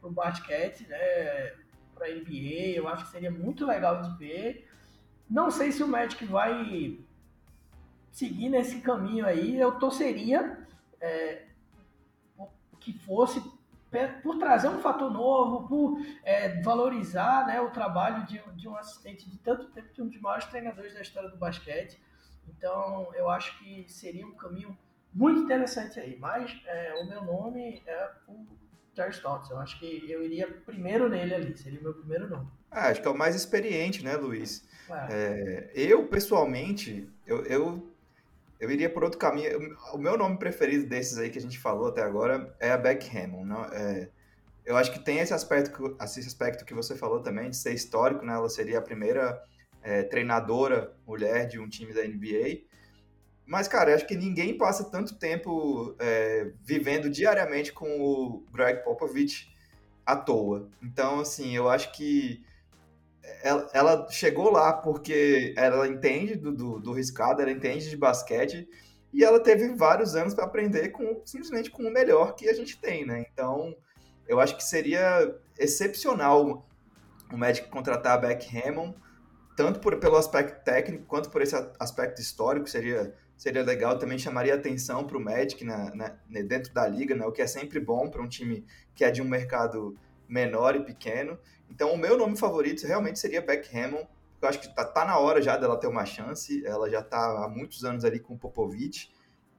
pro 0.00 0.10
basquete, 0.10 0.86
né? 0.86 1.54
Para 1.94 2.08
NBA, 2.08 2.74
eu 2.74 2.88
acho 2.88 3.04
que 3.04 3.12
seria 3.12 3.30
muito 3.30 3.64
legal 3.64 4.02
de 4.02 4.18
ver. 4.18 4.68
Não 5.30 5.50
sei 5.50 5.70
se 5.70 5.82
o 5.82 5.88
Magic 5.88 6.24
vai 6.26 6.98
seguir 8.10 8.48
nesse 8.48 8.80
caminho 8.80 9.26
aí, 9.26 9.58
eu 9.58 9.78
torceria 9.78 10.58
é, 11.00 11.42
que 12.80 12.92
fosse 12.92 13.42
por 14.22 14.38
trazer 14.38 14.68
um 14.68 14.80
fator 14.80 15.10
novo, 15.10 15.68
por 15.68 16.04
é, 16.24 16.60
valorizar 16.62 17.46
né, 17.46 17.60
o 17.60 17.70
trabalho 17.70 18.26
de, 18.26 18.42
de, 18.56 18.68
um 18.68 18.76
assistente 18.76 19.30
de 19.30 19.38
tanto 19.38 19.66
tempo, 19.66 19.92
de 19.92 20.02
um 20.02 20.08
dos 20.08 20.20
maiores 20.20 20.46
treinadores 20.46 20.94
da 20.94 21.00
história 21.00 21.28
do 21.28 21.36
basquete. 21.36 22.00
Então, 22.48 23.12
eu 23.14 23.28
acho 23.28 23.58
que 23.58 23.84
seria 23.88 24.26
um 24.26 24.34
caminho 24.34 24.76
muito 25.12 25.40
interessante 25.40 26.00
aí. 26.00 26.16
Mas 26.18 26.50
é, 26.66 26.94
o 26.94 27.08
meu 27.08 27.22
nome 27.22 27.82
é 27.86 28.10
o 28.28 28.44
Terry 28.94 29.10
Stotts. 29.10 29.50
Eu 29.50 29.58
acho 29.58 29.78
que 29.78 30.10
eu 30.10 30.22
iria 30.22 30.46
primeiro 30.66 31.08
nele 31.08 31.34
ali, 31.34 31.56
seria 31.56 31.80
o 31.80 31.82
meu 31.82 31.94
primeiro 31.94 32.28
nome. 32.28 32.48
Ah, 32.70 32.88
acho 32.88 33.00
que 33.00 33.06
é 33.06 33.10
o 33.10 33.16
mais 33.16 33.34
experiente, 33.34 34.02
né, 34.04 34.16
Luiz? 34.16 34.66
É. 34.90 35.70
É, 35.70 35.70
eu, 35.74 36.06
pessoalmente, 36.08 37.08
eu, 37.26 37.44
eu, 37.46 37.94
eu, 38.58 38.70
iria 38.70 38.90
por 38.90 39.04
outro 39.04 39.18
caminho. 39.18 39.76
O 39.92 39.98
meu 39.98 40.18
nome 40.18 40.38
preferido 40.38 40.86
desses 40.86 41.16
aí 41.16 41.30
que 41.30 41.38
a 41.38 41.42
gente 41.42 41.58
falou 41.58 41.88
até 41.88 42.02
agora 42.02 42.54
é 42.58 42.72
a 42.72 42.76
Beck 42.76 43.08
Hammond. 43.16 43.44
Não? 43.44 43.64
É, 43.66 44.10
eu 44.64 44.76
acho 44.76 44.92
que 44.92 44.98
tem 44.98 45.18
esse 45.18 45.32
aspecto, 45.32 45.96
esse 46.02 46.20
aspecto 46.20 46.64
que 46.64 46.74
você 46.74 46.96
falou 46.96 47.20
também, 47.20 47.50
de 47.50 47.56
ser 47.56 47.74
histórico, 47.74 48.24
né? 48.24 48.32
Ela 48.32 48.48
seria 48.48 48.78
a 48.78 48.82
primeira 48.82 49.40
é, 49.84 50.02
treinadora 50.02 50.96
mulher 51.06 51.46
de 51.46 51.60
um 51.60 51.68
time 51.68 51.92
da 51.92 52.02
NBA. 52.02 52.62
Mas, 53.46 53.68
cara, 53.68 53.94
acho 53.94 54.06
que 54.06 54.16
ninguém 54.16 54.56
passa 54.56 54.90
tanto 54.90 55.18
tempo 55.18 55.94
é, 55.98 56.50
vivendo 56.62 57.10
diariamente 57.10 57.72
com 57.72 58.00
o 58.00 58.42
Greg 58.50 58.82
Popovich 58.82 59.54
à 60.04 60.16
toa. 60.16 60.68
Então, 60.82 61.20
assim, 61.20 61.54
eu 61.54 61.68
acho 61.68 61.92
que 61.92 62.42
ela, 63.42 63.70
ela 63.74 64.10
chegou 64.10 64.50
lá 64.50 64.72
porque 64.72 65.54
ela 65.56 65.86
entende 65.86 66.34
do, 66.34 66.52
do, 66.52 66.80
do, 66.80 66.92
riscado, 66.92 67.42
ela 67.42 67.50
entende 67.50 67.88
de 67.88 67.96
basquete 67.96 68.66
e 69.12 69.22
ela 69.22 69.38
teve 69.38 69.74
vários 69.74 70.16
anos 70.16 70.34
para 70.34 70.44
aprender 70.44 70.88
com 70.88 71.22
simplesmente 71.24 71.70
com 71.70 71.82
o 71.84 71.92
melhor 71.92 72.34
que 72.34 72.48
a 72.48 72.54
gente 72.54 72.78
tem, 72.80 73.06
né? 73.06 73.24
Então, 73.30 73.76
eu 74.26 74.40
acho 74.40 74.56
que 74.56 74.64
seria 74.64 75.34
excepcional 75.58 76.66
o 77.32 77.36
Magic 77.36 77.68
contratar 77.68 78.14
a 78.14 78.18
Beck 78.18 78.46
Hammond, 78.56 78.96
tanto 79.56 79.80
por, 79.80 79.96
pelo 79.98 80.16
aspecto 80.16 80.64
técnico 80.64 81.04
quanto 81.06 81.30
por 81.30 81.42
esse 81.42 81.54
aspecto 81.78 82.20
histórico, 82.20 82.68
seria 82.68 83.14
seria 83.36 83.62
legal, 83.62 83.98
também 83.98 84.18
chamaria 84.18 84.54
atenção 84.54 85.04
para 85.04 85.16
o 85.16 85.20
Magic 85.20 85.64
na, 85.64 85.94
na, 85.94 86.16
né, 86.28 86.42
dentro 86.42 86.72
da 86.72 86.86
liga, 86.86 87.14
né, 87.14 87.26
o 87.26 87.32
que 87.32 87.42
é 87.42 87.46
sempre 87.46 87.80
bom 87.80 88.08
para 88.08 88.22
um 88.22 88.28
time 88.28 88.64
que 88.94 89.04
é 89.04 89.10
de 89.10 89.20
um 89.20 89.28
mercado 89.28 89.96
menor 90.28 90.76
e 90.76 90.84
pequeno. 90.84 91.38
Então, 91.68 91.92
o 91.92 91.98
meu 91.98 92.16
nome 92.16 92.36
favorito 92.36 92.86
realmente 92.86 93.18
seria 93.18 93.42
Beck 93.42 93.68
eu 93.74 94.48
acho 94.48 94.60
que 94.60 94.74
tá, 94.74 94.84
tá 94.84 95.04
na 95.04 95.18
hora 95.18 95.40
já 95.40 95.56
dela 95.56 95.78
ter 95.78 95.86
uma 95.86 96.04
chance, 96.04 96.64
ela 96.66 96.88
já 96.90 97.00
está 97.00 97.44
há 97.44 97.48
muitos 97.48 97.84
anos 97.84 98.04
ali 98.04 98.20
com 98.20 98.34
o 98.34 98.38
Popovich, 98.38 99.10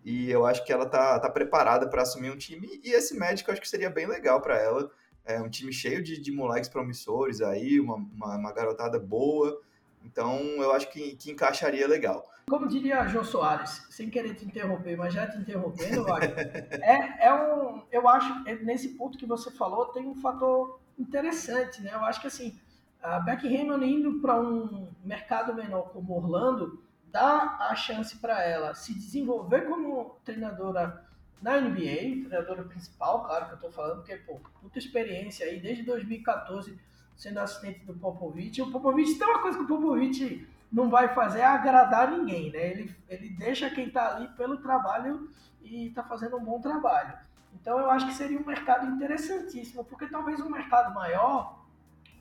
e 0.03 0.29
eu 0.29 0.45
acho 0.45 0.63
que 0.63 0.71
ela 0.71 0.85
tá, 0.85 1.19
tá 1.19 1.29
preparada 1.29 1.89
para 1.89 2.03
assumir 2.03 2.31
um 2.31 2.37
time, 2.37 2.79
e 2.83 2.91
esse 2.91 3.17
Magic 3.17 3.47
eu 3.47 3.53
acho 3.53 3.61
que 3.61 3.67
seria 3.67 3.89
bem 3.89 4.05
legal 4.05 4.39
para 4.41 4.57
ela, 4.57 4.91
é 5.25 5.41
um 5.41 5.49
time 5.49 5.73
cheio 5.73 6.03
de, 6.03 6.21
de 6.21 6.31
moleques 6.31 6.69
promissores 6.69 7.41
aí, 7.41 7.79
uma, 7.79 7.95
uma, 7.95 8.37
uma 8.37 8.53
garotada 8.53 8.99
boa, 8.99 9.59
então 10.05 10.39
eu 10.61 10.71
acho 10.71 10.89
que, 10.91 11.15
que 11.15 11.31
encaixaria 11.31 11.87
legal. 11.87 12.29
Como 12.47 12.67
diria 12.67 13.07
João 13.07 13.23
Soares, 13.23 13.87
sem 13.89 14.09
querer 14.09 14.35
te 14.35 14.45
interromper, 14.45 14.95
mas 14.95 15.13
já 15.13 15.27
te 15.27 15.37
interrompendo, 15.37 16.03
Wagner, 16.03 16.67
é, 16.81 17.25
é 17.25 17.33
um, 17.33 17.81
eu 17.91 18.07
acho, 18.07 18.47
é, 18.47 18.55
nesse 18.55 18.89
ponto 18.89 19.17
que 19.17 19.25
você 19.25 19.49
falou, 19.49 19.87
tem 19.87 20.07
um 20.07 20.15
fator 20.15 20.79
interessante, 20.97 21.81
né? 21.81 21.91
Eu 21.93 22.05
acho 22.05 22.21
que 22.21 22.27
assim, 22.27 22.57
a 23.01 23.19
Becky 23.19 23.47
Hammond 23.47 23.83
indo 23.83 24.19
para 24.21 24.39
um 24.39 24.87
mercado 25.03 25.55
menor 25.55 25.89
como 25.89 26.15
Orlando, 26.15 26.83
dá 27.11 27.57
a 27.61 27.75
chance 27.75 28.15
para 28.17 28.43
ela 28.43 28.75
se 28.75 28.93
desenvolver 28.93 29.61
como 29.61 30.17
treinadora 30.23 31.03
na 31.41 31.59
NBA, 31.59 32.27
treinadora 32.27 32.63
principal, 32.63 33.23
claro 33.23 33.45
que 33.45 33.51
eu 33.51 33.55
estou 33.55 33.71
falando, 33.71 33.97
porque, 33.97 34.17
pô, 34.17 34.39
muita 34.61 34.79
experiência 34.79 35.45
aí, 35.45 35.59
desde 35.59 35.83
2014 35.83 36.77
sendo 37.15 37.39
assistente 37.39 37.85
do 37.85 37.93
Popovich. 37.93 38.61
O 38.61 38.71
Popovich 38.71 39.17
tem 39.17 39.27
uma 39.27 39.41
coisa 39.41 39.57
que 39.57 39.63
o 39.63 39.67
Popovich 39.67 40.47
não 40.71 40.89
vai 40.89 41.13
fazer 41.13 41.39
é 41.39 41.45
agradar 41.45 42.11
ninguém, 42.11 42.51
né? 42.51 42.71
Ele, 42.71 42.95
ele 43.07 43.29
deixa 43.29 43.69
quem 43.69 43.87
está 43.87 44.15
ali 44.15 44.27
pelo 44.29 44.57
trabalho 44.57 45.29
e 45.61 45.87
está 45.87 46.03
fazendo 46.03 46.37
um 46.37 46.43
bom 46.43 46.59
trabalho. 46.59 47.17
Então 47.53 47.79
eu 47.79 47.89
acho 47.89 48.07
que 48.07 48.13
seria 48.13 48.39
um 48.39 48.45
mercado 48.45 48.85
interessantíssimo, 48.87 49.85
porque 49.85 50.07
talvez 50.07 50.39
um 50.39 50.49
mercado 50.49 50.93
maior 50.93 51.63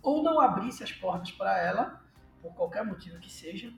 ou 0.02 0.22
não 0.22 0.40
abrisse 0.40 0.84
as 0.84 0.92
portas 0.92 1.32
para 1.32 1.58
ela, 1.58 2.00
por 2.40 2.54
qualquer 2.54 2.84
motivo 2.84 3.18
que 3.18 3.30
seja, 3.30 3.72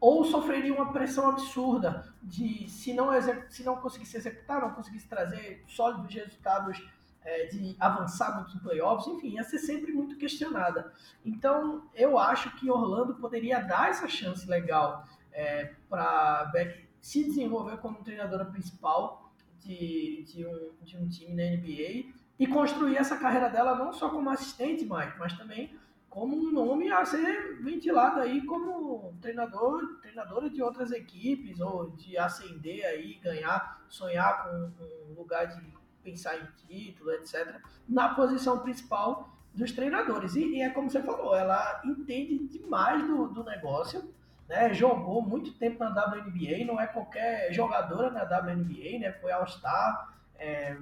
ou 0.00 0.24
sofreria 0.24 0.74
uma 0.74 0.92
pressão 0.92 1.30
absurda 1.30 2.12
de 2.22 2.68
se 2.68 2.92
não, 2.92 3.10
se 3.48 3.62
não 3.62 3.76
conseguisse 3.76 4.16
executar, 4.16 4.60
não 4.60 4.72
conseguisse 4.72 5.06
trazer 5.06 5.64
sólidos 5.68 6.12
resultados 6.12 6.82
é, 7.24 7.46
de 7.46 7.76
avançar 7.78 8.36
muito 8.36 8.56
em 8.56 8.60
playoffs, 8.60 9.06
enfim, 9.06 9.34
ia 9.36 9.44
ser 9.44 9.58
sempre 9.58 9.92
muito 9.92 10.16
questionada. 10.16 10.92
Então, 11.24 11.84
eu 11.94 12.18
acho 12.18 12.54
que 12.56 12.70
Orlando 12.70 13.14
poderia 13.14 13.60
dar 13.60 13.90
essa 13.90 14.08
chance 14.08 14.48
legal 14.48 15.06
é, 15.32 15.72
para 15.88 16.46
Beck 16.52 16.88
se 17.00 17.24
desenvolver 17.24 17.78
como 17.78 18.02
treinadora 18.02 18.44
principal 18.44 19.32
de, 19.60 20.24
de, 20.26 20.46
um, 20.46 20.70
de 20.82 20.96
um 20.96 21.08
time 21.08 21.34
na 21.34 21.56
NBA 21.56 22.12
e 22.38 22.46
construir 22.46 22.96
essa 22.96 23.16
carreira 23.16 23.48
dela 23.48 23.76
não 23.76 23.92
só 23.92 24.08
como 24.08 24.30
assistente, 24.30 24.84
Mike, 24.84 25.18
mas 25.18 25.36
também 25.36 25.76
como 26.08 26.36
um 26.36 26.52
nome 26.52 26.92
a 26.92 27.04
ser 27.04 27.62
ventilado 27.62 28.20
aí 28.20 28.44
como 28.44 29.14
treinador, 29.20 29.98
treinadora 30.02 30.50
de 30.50 30.62
outras 30.62 30.92
equipes 30.92 31.58
ou 31.58 31.90
de 31.92 32.18
ascender 32.18 32.84
aí, 32.84 33.14
ganhar, 33.14 33.82
sonhar 33.88 34.44
com 34.44 34.72
um 35.10 35.14
lugar 35.14 35.46
de 35.46 35.72
pensar 36.02 36.36
em 36.36 36.46
título, 36.66 37.12
etc., 37.12 37.60
na 37.88 38.14
posição 38.14 38.58
principal 38.60 39.30
dos 39.54 39.72
treinadores. 39.72 40.34
E, 40.34 40.44
e, 40.56 40.62
é 40.62 40.70
como 40.70 40.90
você 40.90 41.02
falou, 41.02 41.34
ela 41.34 41.80
entende 41.84 42.38
demais 42.48 43.06
do, 43.06 43.28
do 43.28 43.44
negócio, 43.44 44.12
né? 44.48 44.72
jogou 44.72 45.22
muito 45.22 45.52
tempo 45.54 45.78
na 45.78 45.90
WNBA, 45.90 46.64
não 46.66 46.80
é 46.80 46.86
qualquer 46.86 47.52
jogadora 47.52 48.10
na 48.10 48.22
WNBA, 48.22 48.98
né? 48.98 49.12
foi 49.20 49.32
All-Star, 49.32 50.12
é, 50.38 50.76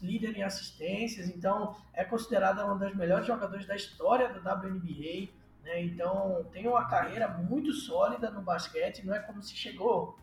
líder 0.00 0.36
em 0.38 0.42
assistências, 0.42 1.28
então 1.28 1.76
é 1.92 2.02
considerada 2.04 2.64
uma 2.64 2.76
das 2.76 2.94
melhores 2.94 3.26
jogadoras 3.26 3.66
da 3.66 3.76
história 3.76 4.28
da 4.28 4.54
WNBA. 4.54 5.30
Né? 5.62 5.82
Então 5.82 6.46
tem 6.52 6.66
uma 6.66 6.86
carreira 6.86 7.28
muito 7.28 7.72
sólida 7.72 8.30
no 8.30 8.40
basquete, 8.40 9.04
não 9.04 9.14
é 9.14 9.18
como 9.18 9.42
se 9.42 9.54
chegou 9.54 10.16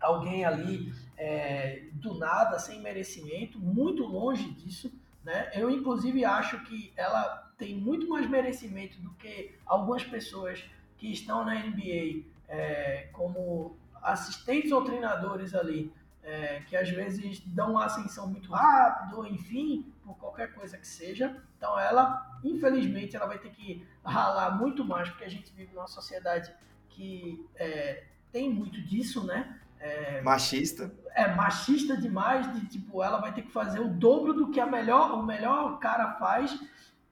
alguém 0.00 0.44
ali 0.44 0.92
é, 1.16 1.84
do 1.92 2.14
nada, 2.14 2.58
sem 2.58 2.80
merecimento, 2.80 3.58
muito 3.58 4.04
longe 4.04 4.50
disso. 4.52 4.92
Né? 5.24 5.50
Eu, 5.54 5.70
inclusive, 5.70 6.24
acho 6.24 6.62
que 6.64 6.92
ela 6.96 7.50
tem 7.58 7.74
muito 7.74 8.08
mais 8.08 8.28
merecimento 8.28 9.00
do 9.00 9.10
que 9.12 9.54
algumas 9.64 10.04
pessoas 10.04 10.64
que 10.98 11.10
estão 11.10 11.44
na 11.44 11.54
NBA 11.54 12.22
é, 12.48 13.08
como 13.12 13.76
assistentes 14.02 14.70
ou 14.70 14.84
treinadores 14.84 15.54
ali, 15.54 15.92
é, 16.22 16.60
que 16.68 16.76
às 16.76 16.88
vezes 16.90 17.40
dão 17.46 17.72
uma 17.72 17.86
ascensão 17.86 18.28
muito 18.28 18.52
rápido, 18.52 19.26
enfim, 19.26 19.92
por 20.04 20.16
qualquer 20.16 20.52
coisa 20.54 20.76
que 20.76 20.86
seja. 20.86 21.36
Então, 21.56 21.78
ela, 21.78 22.38
infelizmente, 22.44 23.16
ela 23.16 23.26
vai 23.26 23.38
ter 23.38 23.50
que 23.50 23.86
ralar 24.04 24.56
muito 24.56 24.84
mais, 24.84 25.08
porque 25.08 25.24
a 25.24 25.30
gente 25.30 25.52
vive 25.52 25.74
numa 25.74 25.86
sociedade 25.86 26.52
que 26.90 27.44
é, 27.56 28.04
tem 28.32 28.50
muito 28.50 28.80
disso, 28.82 29.24
né? 29.24 29.60
É, 29.78 30.20
machista. 30.20 30.92
É 31.14 31.34
machista 31.34 31.96
demais, 31.96 32.52
de 32.52 32.66
tipo, 32.66 33.02
ela 33.02 33.18
vai 33.18 33.32
ter 33.32 33.42
que 33.42 33.52
fazer 33.52 33.80
o 33.80 33.88
dobro 33.88 34.34
do 34.34 34.50
que 34.50 34.60
a 34.60 34.66
melhor, 34.66 35.12
o 35.12 35.22
melhor 35.22 35.78
cara 35.78 36.12
faz, 36.14 36.58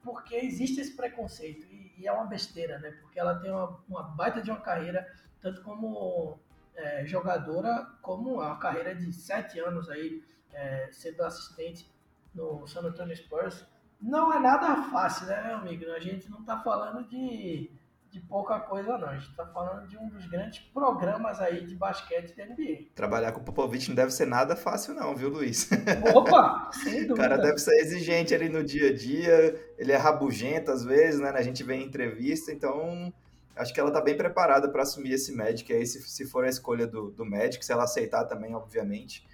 porque 0.03 0.35
existe 0.35 0.81
esse 0.81 0.95
preconceito. 0.95 1.65
E, 1.71 1.93
e 1.97 2.07
é 2.07 2.11
uma 2.11 2.25
besteira, 2.25 2.77
né? 2.79 2.91
Porque 3.01 3.19
ela 3.19 3.35
tem 3.35 3.51
uma, 3.51 3.79
uma 3.87 4.03
baita 4.03 4.41
de 4.41 4.51
uma 4.51 4.59
carreira, 4.59 5.07
tanto 5.41 5.61
como 5.63 6.39
é, 6.75 7.05
jogadora, 7.05 7.87
como 8.01 8.35
uma 8.35 8.57
carreira 8.57 8.93
de 8.93 9.11
sete 9.11 9.59
anos 9.59 9.89
aí, 9.89 10.23
é, 10.53 10.89
sendo 10.91 11.23
assistente 11.23 11.89
no 12.33 12.67
San 12.67 12.81
Antonio 12.81 13.15
Spurs. 13.15 13.65
Não 13.99 14.31
é 14.33 14.39
nada 14.39 14.83
fácil, 14.91 15.27
né, 15.27 15.41
meu 15.47 15.57
amigo? 15.57 15.89
A 15.91 15.99
gente 15.99 16.29
não 16.29 16.43
tá 16.43 16.59
falando 16.59 17.07
de 17.07 17.71
de 18.15 18.21
pouca 18.21 18.57
coisa, 18.61 18.97
não. 18.97 19.09
A 19.09 19.17
gente 19.17 19.29
está 19.29 19.45
falando 19.45 19.85
de 19.89 19.97
um 19.97 20.07
dos 20.07 20.25
grandes 20.27 20.59
programas 20.73 21.41
aí 21.41 21.65
de 21.65 21.75
basquete 21.75 22.33
da 22.33 22.45
NBA. 22.45 22.91
Trabalhar 22.95 23.33
com 23.33 23.41
o 23.41 23.43
Popovich 23.43 23.89
não 23.89 23.95
deve 23.95 24.11
ser 24.11 24.25
nada 24.25 24.55
fácil, 24.55 24.93
não, 24.93 25.13
viu, 25.13 25.27
Luiz? 25.27 25.69
Opa! 26.13 26.69
Sem 26.81 27.05
dúvida. 27.05 27.13
O 27.13 27.17
cara 27.17 27.37
deve 27.37 27.57
ser 27.57 27.75
exigente 27.81 28.33
ali 28.33 28.47
no 28.47 28.63
dia 28.63 28.89
a 28.89 28.95
dia, 28.95 29.61
ele 29.77 29.91
é 29.91 29.97
rabugento 29.97 30.71
às 30.71 30.85
vezes, 30.85 31.19
né? 31.19 31.29
A 31.29 31.41
gente 31.41 31.61
vê 31.61 31.75
em 31.75 31.83
entrevista, 31.83 32.53
então 32.53 33.13
acho 33.53 33.73
que 33.73 33.79
ela 33.81 33.89
está 33.89 33.99
bem 33.99 34.15
preparada 34.15 34.69
para 34.69 34.83
assumir 34.83 35.11
esse 35.11 35.35
Magic 35.35 35.71
aí, 35.73 35.85
se, 35.85 36.01
se 36.01 36.25
for 36.25 36.45
a 36.45 36.49
escolha 36.49 36.87
do, 36.87 37.11
do 37.11 37.25
Magic, 37.25 37.65
se 37.65 37.71
ela 37.73 37.83
aceitar 37.83 38.23
também, 38.23 38.55
obviamente. 38.55 39.27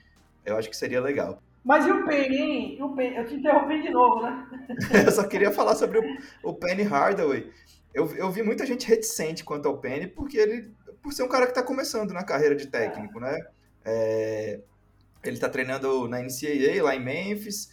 Eu 0.43 0.57
acho 0.57 0.67
que 0.67 0.75
seria 0.75 0.99
legal. 0.99 1.39
Mas 1.63 1.85
e 1.85 1.91
o 1.91 2.03
Penny, 2.07 2.37
hein? 2.37 2.81
O 2.81 2.95
Penny, 2.95 3.15
eu 3.15 3.27
te 3.27 3.35
interrompi 3.35 3.79
de 3.83 3.91
novo, 3.91 4.23
né? 4.23 4.47
eu 5.05 5.11
só 5.11 5.27
queria 5.27 5.51
falar 5.51 5.75
sobre 5.75 5.99
o, 5.99 6.49
o 6.49 6.55
Penny 6.55 6.81
Hardaway 6.81 7.51
eu, 7.93 8.13
eu 8.15 8.31
vi 8.31 8.43
muita 8.43 8.65
gente 8.65 8.87
reticente 8.87 9.43
quanto 9.43 9.67
ao 9.67 9.77
Penny, 9.77 10.07
porque 10.07 10.37
ele, 10.37 10.71
por 11.01 11.11
ser 11.13 11.23
um 11.23 11.29
cara 11.29 11.45
que 11.45 11.51
está 11.51 11.63
começando 11.63 12.11
na 12.13 12.23
carreira 12.23 12.55
de 12.55 12.67
técnico, 12.67 13.19
né? 13.19 13.37
É, 13.83 14.59
ele 15.23 15.35
está 15.35 15.49
treinando 15.49 16.07
na 16.07 16.19
NCAA 16.19 16.83
lá 16.83 16.95
em 16.95 17.03
Memphis, 17.03 17.69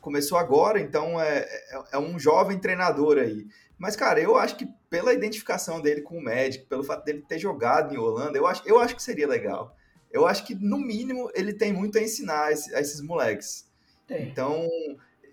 começou 0.00 0.38
agora, 0.38 0.80
então 0.80 1.20
é, 1.20 1.38
é, 1.38 1.82
é, 1.92 1.98
um 1.98 2.18
jovem 2.18 2.58
treinador 2.58 3.18
aí. 3.18 3.46
Mas, 3.78 3.96
cara, 3.96 4.20
eu 4.20 4.36
acho 4.36 4.56
que 4.56 4.68
pela 4.90 5.14
identificação 5.14 5.80
dele 5.80 6.02
com 6.02 6.18
o 6.18 6.22
médico, 6.22 6.66
pelo 6.66 6.84
fato 6.84 7.04
dele 7.04 7.24
ter 7.26 7.38
jogado 7.38 7.94
em 7.94 7.98
Holanda, 7.98 8.36
eu 8.36 8.46
acho, 8.46 8.62
eu 8.66 8.78
acho 8.78 8.94
que 8.94 9.02
seria 9.02 9.26
legal. 9.26 9.74
Eu 10.10 10.26
acho 10.26 10.44
que, 10.44 10.54
no 10.54 10.78
mínimo, 10.78 11.30
ele 11.34 11.52
tem 11.52 11.72
muito 11.72 11.96
a 11.96 12.02
ensinar 12.02 12.46
a 12.46 12.52
esses, 12.52 12.74
a 12.74 12.80
esses 12.80 13.00
moleques. 13.00 13.70
Tem. 14.06 14.28
Então, 14.28 14.68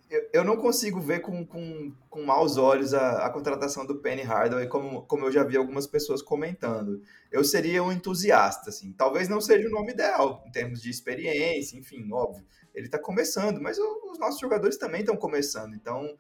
eu, 0.10 0.30
eu 0.34 0.44
não 0.44 0.56
consigo 0.56 1.00
ver 1.00 1.20
com, 1.20 1.46
com, 1.46 1.92
com 2.10 2.24
maus 2.24 2.58
olhos 2.58 2.94
a, 2.94 3.26
a 3.26 3.30
contratação 3.30 3.86
do 3.86 3.98
Penny 3.98 4.22
Hardaway, 4.22 4.68
como, 4.68 5.02
como 5.04 5.26
eu 5.26 5.32
já 5.32 5.44
vi 5.44 5.58
algumas 5.58 5.86
pessoas 5.86 6.22
comentando. 6.22 7.02
Eu 7.32 7.44
seria 7.44 7.84
um 7.84 7.92
entusiasta, 7.92 8.70
assim. 8.70 8.94
Talvez 8.94 9.28
não 9.28 9.42
seja 9.42 9.68
o 9.68 9.72
nome 9.72 9.92
ideal, 9.92 10.44
em 10.48 10.52
termos 10.52 10.82
de 10.82 10.90
experiência, 10.90 11.78
enfim, 11.78 12.12
óbvio. 12.12 12.46
Ele 12.74 12.86
está 12.86 12.98
começando, 12.98 13.60
mas 13.62 13.78
o, 13.78 14.12
os 14.12 14.20
nossos 14.20 14.40
jogadores 14.40 14.78
também 14.78 15.02
estão 15.02 15.18
começando. 15.18 15.76
Então, 15.76 16.16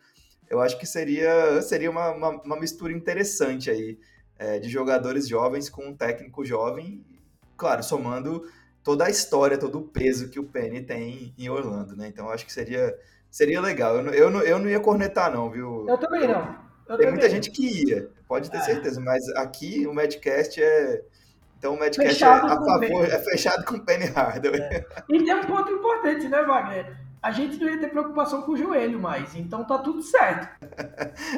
eu 0.49 0.59
acho 0.59 0.77
que 0.77 0.85
seria, 0.85 1.61
seria 1.61 1.89
uma, 1.89 2.11
uma, 2.11 2.29
uma 2.41 2.59
mistura 2.59 2.91
interessante 2.91 3.69
aí 3.69 3.97
é, 4.37 4.59
de 4.59 4.69
jogadores 4.69 5.27
jovens 5.27 5.69
com 5.69 5.87
um 5.87 5.95
técnico 5.95 6.43
jovem, 6.43 7.05
claro, 7.55 7.83
somando 7.83 8.43
toda 8.83 9.05
a 9.05 9.09
história, 9.09 9.57
todo 9.57 9.79
o 9.79 9.87
peso 9.87 10.29
que 10.29 10.39
o 10.39 10.45
Penny 10.45 10.81
tem 10.81 11.33
em 11.37 11.49
Orlando, 11.49 11.95
né? 11.95 12.07
Então, 12.07 12.25
eu 12.25 12.31
acho 12.31 12.45
que 12.45 12.53
seria 12.53 12.97
Seria 13.29 13.61
legal. 13.61 13.95
Eu 13.95 14.03
não, 14.03 14.13
eu 14.13 14.29
não, 14.29 14.41
eu 14.41 14.59
não 14.59 14.69
ia 14.69 14.79
cornetar, 14.79 15.31
não, 15.31 15.49
viu? 15.49 15.85
Eu 15.87 15.97
também 15.97 16.27
não. 16.27 16.67
Eu 16.87 16.95
Tem 16.95 17.05
também 17.05 17.11
muita 17.11 17.29
gente 17.29 17.51
que 17.51 17.85
ia, 17.85 18.09
pode 18.27 18.49
ter 18.49 18.57
é. 18.57 18.61
certeza, 18.61 18.99
mas 19.01 19.27
aqui 19.35 19.85
o 19.85 19.93
Madcast 19.93 20.61
é. 20.61 21.01
Então 21.57 21.73
o 21.73 21.79
Madcast 21.79 22.13
fechado 22.13 22.47
é 22.47 22.51
a 22.51 22.55
favor, 22.55 23.05
é 23.05 23.19
fechado 23.19 23.65
com 23.65 23.75
o 23.75 23.85
Penny 23.85 24.05
Hardaway. 24.05 24.61
É. 24.61 24.85
E 25.09 25.23
tem 25.23 25.35
um 25.35 25.43
ponto 25.43 25.71
importante, 25.71 26.29
né, 26.29 26.43
Wagner? 26.43 26.95
A 27.21 27.31
gente 27.31 27.59
não 27.59 27.67
ia 27.67 27.79
ter 27.79 27.89
preocupação 27.89 28.43
com 28.43 28.53
o 28.53 28.57
joelho 28.57 28.99
mais, 29.01 29.35
então 29.35 29.65
tá 29.65 29.79
tudo 29.79 30.01
certo. 30.01 30.47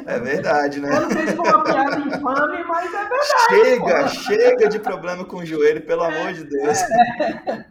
É 0.06 0.20
verdade, 0.20 0.78
né? 0.78 0.88
Eu 0.94 1.00
não 1.00 1.10
sei 1.10 1.26
se 1.26 1.34
foi 1.34 1.48
uma 1.48 1.64
piada 1.64 1.98
infame, 1.98 2.64
mas 2.64 2.94
é 2.94 3.08
verdade. 3.08 3.48
Chega, 3.48 4.02
pô. 4.02 4.08
chega 4.08 4.68
de 4.68 4.78
problema 4.78 5.24
com 5.24 5.38
o 5.38 5.46
joelho, 5.46 5.80
pelo 5.84 6.04
é, 6.04 6.06
amor 6.06 6.32
de 6.34 6.44
Deus. 6.44 6.78
É. 6.78 7.64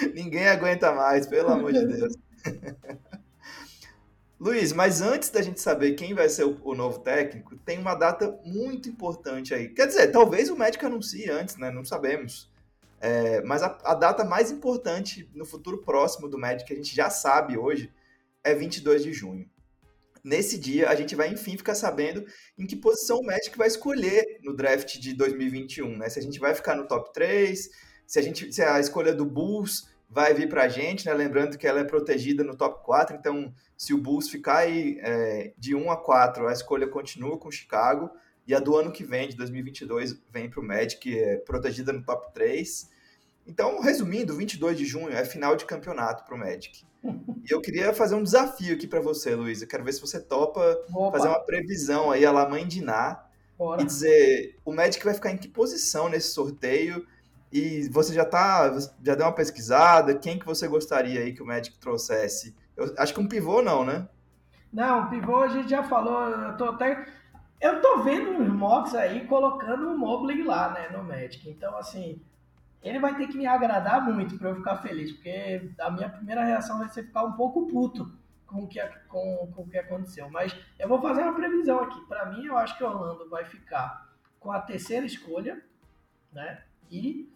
Ninguém 0.14 0.48
aguenta 0.48 0.92
mais, 0.92 1.26
pelo 1.26 1.50
amor 1.50 1.72
de 1.72 1.84
Deus. 1.84 2.14
Luiz, 4.38 4.72
mas 4.72 5.00
antes 5.00 5.30
da 5.30 5.40
gente 5.40 5.60
saber 5.60 5.92
quem 5.92 6.12
vai 6.12 6.28
ser 6.28 6.44
o, 6.44 6.60
o, 6.64 6.74
novo 6.74 6.98
técnico, 6.98 7.56
tem 7.58 7.78
uma 7.78 7.94
data 7.94 8.38
muito 8.44 8.88
importante 8.88 9.54
aí. 9.54 9.68
Quer 9.68 9.86
dizer, 9.86 10.08
talvez 10.10 10.50
o 10.50 10.56
médico 10.56 10.84
anuncie 10.86 11.30
antes, 11.30 11.56
né? 11.56 11.70
Não 11.70 11.84
sabemos. 11.84 12.50
É, 13.00 13.42
mas 13.42 13.62
a, 13.62 13.78
a, 13.84 13.94
data 13.94 14.24
mais 14.24 14.50
importante 14.50 15.30
no 15.34 15.44
futuro 15.44 15.78
próximo 15.78 16.28
do 16.28 16.38
Magic, 16.38 16.64
que 16.64 16.72
a 16.72 16.76
gente 16.76 16.94
já 16.94 17.10
sabe 17.10 17.56
hoje, 17.56 17.92
é 18.42 18.54
22 18.54 19.04
de 19.04 19.12
junho. 19.12 19.48
Nesse 20.22 20.58
dia, 20.58 20.88
a 20.88 20.94
gente 20.94 21.14
vai 21.14 21.28
enfim 21.28 21.56
ficar 21.56 21.74
sabendo 21.74 22.24
em 22.58 22.66
que 22.66 22.74
posição 22.74 23.18
o 23.18 23.24
Magic 23.26 23.56
vai 23.56 23.68
escolher 23.68 24.40
no 24.42 24.56
draft 24.56 24.98
de 24.98 25.14
2021, 25.14 25.98
né? 25.98 26.08
Se 26.08 26.18
a 26.18 26.22
gente 26.22 26.40
vai 26.40 26.54
ficar 26.54 26.74
no 26.74 26.88
top 26.88 27.12
3, 27.12 27.70
se 28.06 28.18
a, 28.18 28.22
gente, 28.22 28.52
se 28.52 28.62
a 28.62 28.80
escolha 28.80 29.14
do 29.14 29.24
Bulls 29.24 29.86
vai 30.08 30.32
vir 30.34 30.48
para 30.48 30.64
a 30.64 30.68
gente, 30.68 31.06
né? 31.06 31.12
Lembrando 31.12 31.58
que 31.58 31.66
ela 31.66 31.80
é 31.80 31.84
protegida 31.84 32.44
no 32.44 32.56
top 32.56 32.84
4, 32.84 33.16
então 33.16 33.52
se 33.76 33.92
o 33.92 33.98
Bulls 33.98 34.28
ficar 34.28 34.58
aí 34.58 34.98
é, 35.00 35.52
de 35.58 35.74
1 35.74 35.90
a 35.90 35.96
4, 35.96 36.46
a 36.46 36.52
escolha 36.52 36.86
continua 36.86 37.38
com 37.38 37.48
o 37.48 37.52
Chicago, 37.52 38.10
e 38.46 38.54
a 38.54 38.60
do 38.60 38.76
ano 38.76 38.92
que 38.92 39.02
vem, 39.02 39.28
de 39.28 39.36
2022, 39.36 40.20
vem 40.30 40.50
para 40.50 40.60
o 40.60 40.62
Magic, 40.62 41.18
é 41.18 41.38
protegida 41.38 41.92
no 41.92 42.02
top 42.04 42.32
3. 42.34 42.90
Então, 43.46 43.80
resumindo, 43.80 44.36
22 44.36 44.76
de 44.76 44.84
junho 44.84 45.10
é 45.10 45.24
final 45.24 45.56
de 45.56 45.64
campeonato 45.64 46.24
para 46.24 46.34
o 46.34 46.38
Magic. 46.38 46.84
E 47.02 47.52
eu 47.52 47.60
queria 47.60 47.92
fazer 47.92 48.14
um 48.14 48.22
desafio 48.22 48.74
aqui 48.74 48.86
para 48.86 49.00
você, 49.00 49.34
Luiz. 49.34 49.60
Eu 49.60 49.68
quero 49.68 49.84
ver 49.84 49.92
se 49.92 50.00
você 50.00 50.20
topa 50.20 50.78
Opa. 50.94 51.18
fazer 51.18 51.28
uma 51.28 51.40
previsão 51.40 52.10
aí, 52.10 52.24
a 52.24 52.32
la 52.32 52.48
mãe 52.48 52.66
de 52.66 52.82
Ná, 52.82 53.22
e 53.78 53.84
dizer 53.84 54.58
o 54.64 54.72
Magic 54.72 55.04
vai 55.04 55.14
ficar 55.14 55.30
em 55.30 55.36
que 55.36 55.48
posição 55.48 56.08
nesse 56.08 56.28
sorteio 56.28 57.06
e 57.54 57.88
você 57.88 58.12
já 58.12 58.24
tá, 58.24 58.68
já 59.00 59.14
deu 59.14 59.26
uma 59.26 59.32
pesquisada, 59.32 60.18
quem 60.18 60.40
que 60.40 60.44
você 60.44 60.66
gostaria 60.66 61.20
aí 61.20 61.32
que 61.32 61.42
o 61.42 61.46
Magic 61.46 61.78
trouxesse? 61.78 62.54
Eu 62.76 62.92
acho 62.98 63.14
que 63.14 63.20
um 63.20 63.28
pivô 63.28 63.62
não, 63.62 63.84
né? 63.84 64.08
Não, 64.72 65.08
pivô 65.08 65.36
a 65.36 65.48
gente 65.48 65.70
já 65.70 65.84
falou, 65.84 66.28
eu 66.28 66.56
tô 66.56 66.64
até 66.64 67.06
eu 67.60 67.80
tô 67.80 68.02
vendo 68.02 68.30
uns 68.30 68.52
mocks 68.52 68.94
aí 68.94 69.26
colocando 69.26 69.88
um 69.88 69.96
Mobley 69.96 70.42
lá, 70.42 70.70
né, 70.72 70.88
no 70.90 71.02
Magic. 71.02 71.48
Então, 71.48 71.76
assim, 71.78 72.20
ele 72.82 72.98
vai 72.98 73.16
ter 73.16 73.26
que 73.28 73.38
me 73.38 73.46
agradar 73.46 74.04
muito 74.04 74.36
para 74.36 74.50
eu 74.50 74.56
ficar 74.56 74.76
feliz, 74.78 75.12
porque 75.12 75.70
a 75.78 75.90
minha 75.90 76.10
primeira 76.10 76.44
reação 76.44 76.78
vai 76.78 76.88
ser 76.88 77.04
ficar 77.04 77.24
um 77.24 77.32
pouco 77.32 77.66
puto 77.66 78.12
com 78.46 78.64
o 78.64 78.68
que, 78.68 78.78
com, 79.08 79.50
com 79.54 79.62
o 79.62 79.68
que 79.68 79.78
aconteceu. 79.78 80.28
Mas 80.28 80.54
eu 80.78 80.86
vou 80.86 81.00
fazer 81.00 81.22
uma 81.22 81.34
previsão 81.34 81.80
aqui. 81.80 81.98
Para 82.06 82.26
mim, 82.26 82.44
eu 82.44 82.58
acho 82.58 82.76
que 82.76 82.84
o 82.84 82.86
Orlando 82.86 83.30
vai 83.30 83.44
ficar 83.46 84.12
com 84.38 84.52
a 84.52 84.60
terceira 84.60 85.06
escolha, 85.06 85.64
né? 86.32 86.62
E 86.90 87.32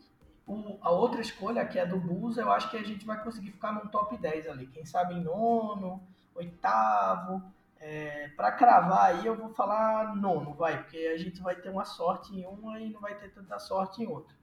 o, 0.48 0.78
a 0.80 0.90
outra 0.90 1.20
escolha, 1.20 1.66
que 1.66 1.78
é 1.78 1.84
do 1.84 1.98
Bulls, 1.98 2.38
eu 2.38 2.50
acho 2.50 2.70
que 2.70 2.76
a 2.78 2.82
gente 2.82 3.04
vai 3.04 3.22
conseguir 3.22 3.52
ficar 3.52 3.72
num 3.72 3.86
top 3.88 4.16
10 4.16 4.48
ali. 4.48 4.66
Quem 4.66 4.86
sabe 4.86 5.14
em 5.14 5.22
nono, 5.22 6.02
oitavo. 6.34 7.42
É, 7.80 8.30
para 8.36 8.50
cravar 8.50 9.10
aí, 9.10 9.26
eu 9.26 9.36
vou 9.36 9.50
falar 9.50 10.16
nono, 10.16 10.52
vai, 10.54 10.82
porque 10.82 10.96
a 10.96 11.16
gente 11.16 11.40
vai 11.40 11.54
ter 11.54 11.68
uma 11.68 11.84
sorte 11.84 12.34
em 12.34 12.44
uma 12.44 12.80
e 12.80 12.90
não 12.90 13.00
vai 13.00 13.14
ter 13.14 13.30
tanta 13.30 13.58
sorte 13.58 14.02
em 14.02 14.06
outra. 14.08 14.34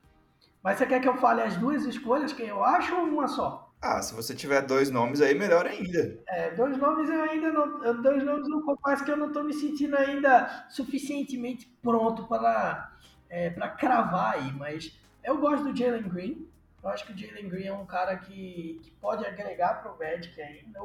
Mas 0.64 0.78
você 0.78 0.86
quer 0.86 1.02
que 1.02 1.10
eu 1.10 1.18
fale 1.18 1.42
as 1.42 1.58
duas 1.58 1.84
escolhas, 1.86 2.32
que 2.32 2.44
eu 2.44 2.64
acho, 2.64 2.96
ou 2.96 3.04
uma 3.04 3.28
só? 3.28 3.74
Ah, 3.82 4.02
se 4.02 4.16
você 4.16 4.34
tiver 4.34 4.62
dois 4.62 4.90
nomes 4.90 5.22
aí, 5.22 5.38
melhor 5.38 5.68
ainda. 5.68 6.18
É, 6.28 6.52
dois 6.52 6.78
nomes 6.78 7.10
eu 7.10 7.22
ainda 7.22 7.52
não. 7.52 8.02
Dois 8.02 8.24
nomes 8.24 8.48
eu 8.48 8.62
confesso 8.62 9.04
que 9.04 9.12
eu 9.12 9.18
não 9.18 9.28
estou 9.28 9.44
me 9.44 9.54
sentindo 9.54 9.96
ainda 9.98 10.66
suficientemente 10.70 11.68
pronto 11.84 12.24
para, 12.26 12.92
é, 13.30 13.50
para 13.50 13.70
cravar 13.70 14.36
aí, 14.36 14.52
mas 14.54 14.98
eu 15.26 15.38
gosto 15.40 15.64
do 15.64 15.76
Jalen 15.76 16.04
Green. 16.04 16.48
Eu 16.84 16.90
acho 16.90 17.06
que 17.06 17.14
o 17.14 17.18
Jalen 17.18 17.50
Green 17.50 17.66
é 17.66 17.74
um 17.74 17.86
cara 17.86 18.16
que, 18.16 18.80
que 18.84 18.92
pode 18.92 19.26
agregar 19.26 19.82
para 19.82 19.92
o 19.92 19.98
Magic 19.98 20.40
ainda, 20.40 20.80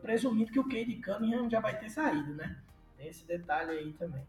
presumindo 0.00 0.52
que 0.52 0.60
o 0.60 0.68
Cade 0.68 1.02
Cunningham 1.02 1.50
já 1.50 1.58
vai 1.58 1.76
ter 1.76 1.90
saído, 1.90 2.34
né? 2.34 2.56
Tem 2.96 3.08
esse 3.08 3.26
detalhe 3.26 3.70
aí 3.70 3.92
também. 3.94 4.24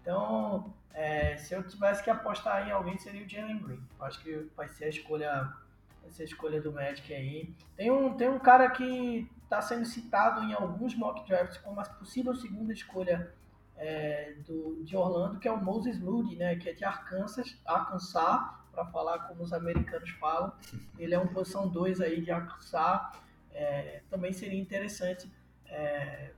Então, 0.00 0.72
é, 0.94 1.36
se 1.36 1.54
eu 1.54 1.62
tivesse 1.62 2.02
que 2.02 2.08
apostar 2.08 2.66
em 2.66 2.70
alguém, 2.70 2.96
seria 2.98 3.24
o 3.24 3.28
Jalen 3.28 3.58
Green. 3.58 3.82
Eu 3.98 4.04
acho 4.06 4.20
que 4.22 4.50
vai 4.56 4.66
ser 4.68 4.86
a 4.86 4.88
escolha, 4.88 5.52
vai 6.00 6.10
ser 6.10 6.22
a 6.22 6.26
escolha 6.26 6.60
do 6.60 6.72
Magic 6.72 7.12
aí. 7.12 7.54
Tem 7.76 7.90
um, 7.90 8.14
tem 8.14 8.30
um 8.30 8.38
cara 8.38 8.70
que 8.70 9.30
está 9.44 9.60
sendo 9.60 9.84
citado 9.84 10.42
em 10.44 10.54
alguns 10.54 10.94
mock 10.94 11.28
drafts 11.28 11.58
como 11.58 11.78
a 11.80 11.84
possível 11.84 12.34
segunda 12.34 12.72
escolha 12.72 13.30
é, 13.76 14.36
do, 14.46 14.82
de 14.82 14.96
Orlando, 14.96 15.38
que 15.38 15.46
é 15.46 15.52
o 15.52 15.62
Moses 15.62 15.98
Moody, 15.98 16.36
né? 16.36 16.56
Que 16.56 16.70
é 16.70 16.72
de 16.72 16.84
Arkansas, 16.84 17.60
Arkansas 17.66 18.61
para 18.72 18.86
falar 18.86 19.20
como 19.20 19.42
os 19.42 19.52
americanos 19.52 20.10
falam. 20.12 20.52
Ele 20.98 21.14
é 21.14 21.18
um 21.18 21.28
posição 21.28 21.68
2 21.68 22.00
aí 22.00 22.20
de 22.20 22.30
Arkansas. 22.30 23.20
É, 23.52 24.00
também 24.08 24.32
seria 24.32 24.58
interessante 24.58 25.30
é, 25.66 26.30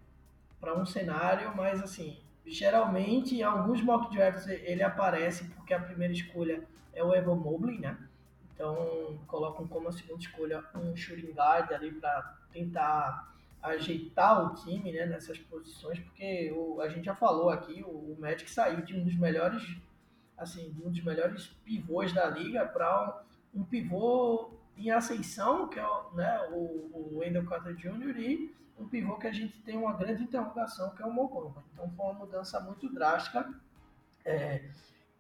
para 0.61 0.77
um 0.77 0.85
cenário, 0.85 1.55
mas 1.57 1.81
assim, 1.81 2.19
geralmente 2.45 3.37
em 3.37 3.43
alguns 3.43 3.81
mock 3.81 4.13
drafts 4.13 4.49
ele 4.49 4.83
aparece 4.83 5.45
porque 5.51 5.73
a 5.73 5.81
primeira 5.81 6.13
escolha 6.13 6.65
é 6.93 7.03
o 7.03 7.15
Evan 7.15 7.37
Mobley, 7.37 7.79
né? 7.79 7.97
Então 8.53 9.19
colocam 9.27 9.67
como 9.67 9.89
a 9.89 9.93
segunda 9.93 10.21
escolha 10.21 10.65
um 10.75 10.95
shooting 10.97 11.33
guard 11.33 11.71
ali 11.73 11.93
para 11.93 12.37
tentar 12.53 13.33
ajeitar 13.63 14.45
o 14.45 14.55
time 14.55 14.93
né, 14.93 15.07
nessas 15.07 15.39
posições, 15.39 15.99
porque 15.99 16.53
o, 16.55 16.81
a 16.81 16.89
gente 16.89 17.07
já 17.07 17.15
falou 17.15 17.49
aqui, 17.49 17.83
o, 17.83 18.13
o 18.13 18.17
Magic 18.21 18.49
saiu 18.51 18.83
de 18.83 18.95
um 18.95 19.03
dos 19.03 19.17
melhores 19.17 19.63
assim, 20.37 20.71
de 20.73 20.83
um 20.83 20.91
dos 20.91 21.03
melhores 21.03 21.47
pivôs 21.65 22.13
da 22.13 22.27
liga 22.27 22.67
para 22.67 23.23
um, 23.55 23.61
um, 23.61 23.65
pivô 23.65 24.51
em 24.77 24.91
ascensão, 24.91 25.69
que 25.69 25.79
é 25.79 25.87
né, 26.15 26.49
o, 26.51 26.57
o 26.57 27.19
Wendell 27.19 27.47
Carter 27.47 27.75
Jr., 27.75 28.19
e 28.19 28.55
um 28.79 28.89
pivô 28.89 29.17
que 29.17 29.27
a 29.27 29.33
gente 29.33 29.61
tem 29.63 29.77
uma 29.77 29.93
grande 29.93 30.25
interrogação, 30.25 30.91
que 30.91 31.03
é 31.03 31.07
o 31.07 31.13
Mobamba. 31.13 31.65
Então 31.73 31.89
foi 31.91 32.07
uma 32.07 32.15
mudança 32.15 32.59
muito 32.61 32.93
drástica. 32.93 33.49
É, 34.25 34.65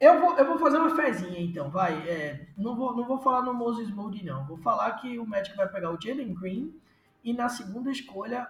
eu, 0.00 0.20
vou, 0.20 0.36
eu 0.36 0.44
vou 0.46 0.58
fazer 0.58 0.78
uma 0.78 0.96
fezinha 0.96 1.40
então, 1.40 1.70
vai. 1.70 2.08
É, 2.08 2.48
não, 2.56 2.74
vou, 2.74 2.96
não 2.96 3.06
vou 3.06 3.20
falar 3.20 3.42
no 3.42 3.54
Moses 3.54 3.90
Moody, 3.90 4.24
não. 4.24 4.44
Vou 4.44 4.58
falar 4.58 4.92
que 4.96 5.18
o 5.18 5.26
Magic 5.26 5.56
vai 5.56 5.68
pegar 5.68 5.90
o 5.90 6.00
Jalen 6.00 6.34
Green 6.34 6.74
e 7.22 7.32
na 7.32 7.48
segunda 7.48 7.90
escolha, 7.90 8.46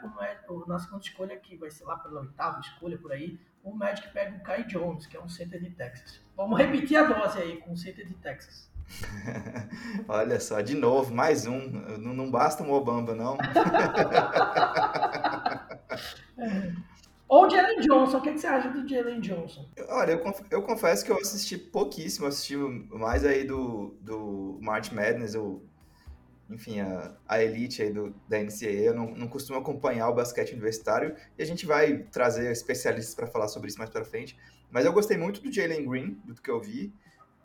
o, 0.48 0.66
na 0.66 0.78
segunda 0.80 1.02
escolha, 1.02 1.36
que 1.36 1.56
vai 1.56 1.70
ser 1.70 1.84
lá 1.84 1.96
pela 1.96 2.22
oitava 2.22 2.58
escolha 2.60 2.98
por 2.98 3.12
aí, 3.12 3.38
o 3.64 3.74
Magic 3.74 4.12
pega 4.12 4.36
o 4.36 4.40
Kai 4.40 4.64
Jones, 4.64 5.06
que 5.06 5.16
é 5.16 5.20
um 5.20 5.28
center 5.28 5.60
de 5.60 5.70
Texas. 5.70 6.20
Vamos 6.36 6.58
repetir 6.58 6.98
a 6.98 7.04
dose 7.04 7.38
aí 7.38 7.56
com 7.56 7.72
o 7.72 7.76
center 7.76 8.06
de 8.06 8.14
Texas. 8.14 8.70
Olha 10.06 10.38
só, 10.38 10.60
de 10.60 10.74
novo, 10.74 11.14
mais 11.14 11.46
um. 11.46 11.70
Não, 11.98 12.12
não 12.12 12.30
basta 12.30 12.62
o 12.62 12.66
Mobamba, 12.66 13.14
não. 13.14 13.38
é. 16.38 16.72
Ou 17.26 17.48
Jalen 17.48 17.80
Johnson, 17.80 18.18
o 18.18 18.20
que, 18.20 18.32
que, 18.32 18.38
você 18.38 18.46
acha 18.46 18.68
do 18.68 18.86
Jalen 18.86 19.20
Johnson? 19.20 19.66
Olha, 19.88 20.12
eu, 20.12 20.20
conf 20.20 20.40
eu, 20.50 20.62
confesso 20.62 21.04
que 21.04 21.10
eu 21.10 21.16
assisti 21.16 21.56
pouquíssimo, 21.56 22.26
assisti 22.26 22.56
mais 22.56 23.24
aí 23.24 23.44
do, 23.44 23.96
do 24.02 24.58
March 24.60 24.92
Madness, 24.92 25.34
eu 25.34 25.64
enfim, 26.50 26.80
a, 26.80 27.14
a 27.26 27.42
elite 27.42 27.82
aí 27.82 27.92
do, 27.92 28.14
da 28.28 28.38
NCAA. 28.38 28.70
Eu 28.70 28.94
não, 28.94 29.14
não 29.14 29.28
costumo 29.28 29.58
acompanhar 29.58 30.08
o 30.08 30.14
basquete 30.14 30.52
universitário 30.52 31.14
e 31.38 31.42
a 31.42 31.46
gente 31.46 31.66
vai 31.66 31.98
trazer 32.12 32.50
especialistas 32.50 33.14
para 33.14 33.26
falar 33.26 33.48
sobre 33.48 33.68
isso 33.68 33.78
mais 33.78 33.90
para 33.90 34.04
frente. 34.04 34.38
Mas 34.70 34.84
eu 34.84 34.92
gostei 34.92 35.16
muito 35.16 35.40
do 35.40 35.52
Jalen 35.52 35.88
Green, 35.88 36.20
do 36.24 36.34
que 36.34 36.50
eu 36.50 36.60
vi. 36.60 36.92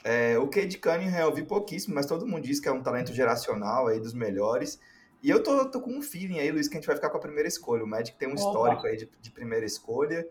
É, 0.03 0.38
o 0.38 0.47
Cade 0.47 0.77
Cunningham 0.77 1.19
eu 1.19 1.33
vi 1.33 1.43
pouquíssimo, 1.43 1.93
mas 1.93 2.05
todo 2.05 2.25
mundo 2.25 2.43
diz 2.43 2.59
que 2.59 2.67
é 2.67 2.71
um 2.71 2.81
talento 2.81 3.13
geracional 3.13 3.88
aí 3.88 3.99
dos 3.99 4.13
melhores. 4.13 4.79
E 5.21 5.29
eu 5.29 5.43
tô, 5.43 5.65
tô 5.65 5.81
com 5.81 5.91
um 5.91 6.01
feeling 6.01 6.39
aí, 6.39 6.49
Luiz, 6.49 6.67
que 6.67 6.77
a 6.77 6.79
gente 6.79 6.88
vai 6.88 6.95
ficar 6.95 7.09
com 7.09 7.17
a 7.17 7.19
primeira 7.19 7.47
escolha. 7.47 7.83
O 7.83 7.88
Magic 7.88 8.17
tem 8.17 8.27
um 8.27 8.31
Opa. 8.31 8.41
histórico 8.41 8.88
aí 8.88 8.95
de, 8.95 9.09
de 9.21 9.31
primeira 9.31 9.65
escolha. 9.65 10.25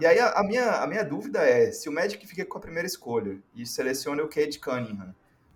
e 0.00 0.06
aí 0.06 0.18
a, 0.18 0.30
a, 0.30 0.42
minha, 0.42 0.82
a 0.82 0.86
minha 0.86 1.04
dúvida 1.04 1.40
é, 1.40 1.70
se 1.70 1.88
o 1.88 1.92
Magic 1.92 2.26
fica 2.26 2.44
com 2.44 2.58
a 2.58 2.60
primeira 2.60 2.86
escolha 2.86 3.38
e 3.54 3.64
seleciona 3.64 4.22
o 4.22 4.28
Cade 4.28 4.58
Cunningham, 4.58 5.14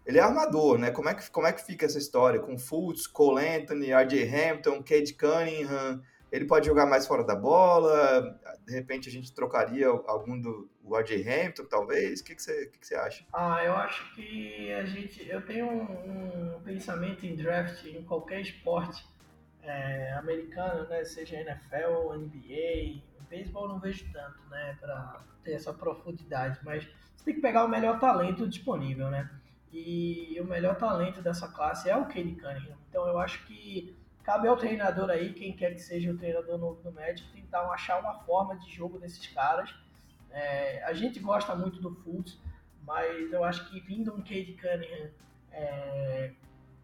ele 0.08 0.18
é 0.18 0.22
armador, 0.22 0.78
né? 0.78 0.90
Como 0.90 1.10
é 1.10 1.14
que, 1.14 1.30
como 1.30 1.46
é 1.46 1.52
que 1.52 1.62
fica 1.62 1.84
essa 1.84 1.98
história? 1.98 2.40
Com 2.40 2.56
Fultz, 2.56 3.06
Cole 3.06 3.46
Anthony, 3.46 3.92
R.J. 3.92 4.24
Hampton, 4.26 4.82
Cade 4.82 5.12
Cunningham, 5.12 6.02
ele 6.32 6.46
pode 6.46 6.66
jogar 6.66 6.86
mais 6.86 7.06
fora 7.06 7.22
da 7.22 7.36
bola, 7.36 8.40
de 8.66 8.72
repente 8.72 9.10
a 9.10 9.12
gente 9.12 9.30
trocaria 9.34 9.86
algum 9.86 10.40
do 10.40 10.66
R.J. 10.90 11.28
Hampton, 11.28 11.66
talvez? 11.66 12.20
O 12.20 12.24
que, 12.24 12.34
que, 12.34 12.42
você, 12.42 12.68
que, 12.68 12.78
que 12.78 12.86
você 12.86 12.94
acha? 12.94 13.22
Ah, 13.34 13.62
eu 13.62 13.74
acho 13.74 14.14
que 14.14 14.72
a 14.72 14.86
gente. 14.86 15.28
Eu 15.28 15.42
tenho 15.44 15.66
um, 15.66 16.56
um 16.56 16.62
pensamento 16.62 17.26
em 17.26 17.36
draft 17.36 17.84
em 17.84 18.02
qualquer 18.02 18.40
esporte 18.40 19.06
é, 19.62 20.14
americano, 20.14 20.88
né? 20.88 21.04
Seja 21.04 21.36
NFL, 21.36 22.14
NBA, 22.16 23.02
beisebol 23.28 23.68
não 23.68 23.78
vejo 23.78 24.10
tanto, 24.10 24.38
né? 24.48 24.74
Para 24.80 25.20
ter 25.44 25.52
essa 25.52 25.74
profundidade, 25.74 26.58
mas 26.62 26.88
você 27.14 27.26
tem 27.26 27.34
que 27.34 27.42
pegar 27.42 27.66
o 27.66 27.68
melhor 27.68 28.00
talento 28.00 28.48
disponível, 28.48 29.10
né? 29.10 29.28
E 29.72 30.38
o 30.40 30.44
melhor 30.44 30.76
talento 30.76 31.20
dessa 31.20 31.48
classe 31.48 31.90
é 31.90 31.96
o 31.96 32.06
Cade 32.06 32.34
Cunningham. 32.36 32.76
Então 32.88 33.06
eu 33.06 33.18
acho 33.18 33.46
que 33.46 33.96
Cabe 34.28 34.46
ao 34.46 34.58
treinador 34.58 35.08
aí, 35.08 35.32
quem 35.32 35.56
quer 35.56 35.72
que 35.72 35.80
seja 35.80 36.12
o 36.12 36.18
treinador 36.18 36.58
novo 36.58 36.82
do 36.82 36.92
Magic, 36.92 37.26
tentar 37.32 37.62
achar 37.70 37.98
uma 37.98 38.12
forma 38.26 38.58
de 38.58 38.70
jogo 38.70 38.98
desses 38.98 39.26
caras. 39.28 39.74
É, 40.30 40.84
a 40.84 40.92
gente 40.92 41.18
gosta 41.18 41.56
muito 41.56 41.80
do 41.80 41.94
Fultz, 41.94 42.38
mas 42.82 43.32
eu 43.32 43.42
acho 43.42 43.70
que 43.70 43.80
vindo 43.80 44.12
um 44.12 44.18
Cade 44.18 44.54
Cunningham 44.60 45.10
é, 45.50 46.32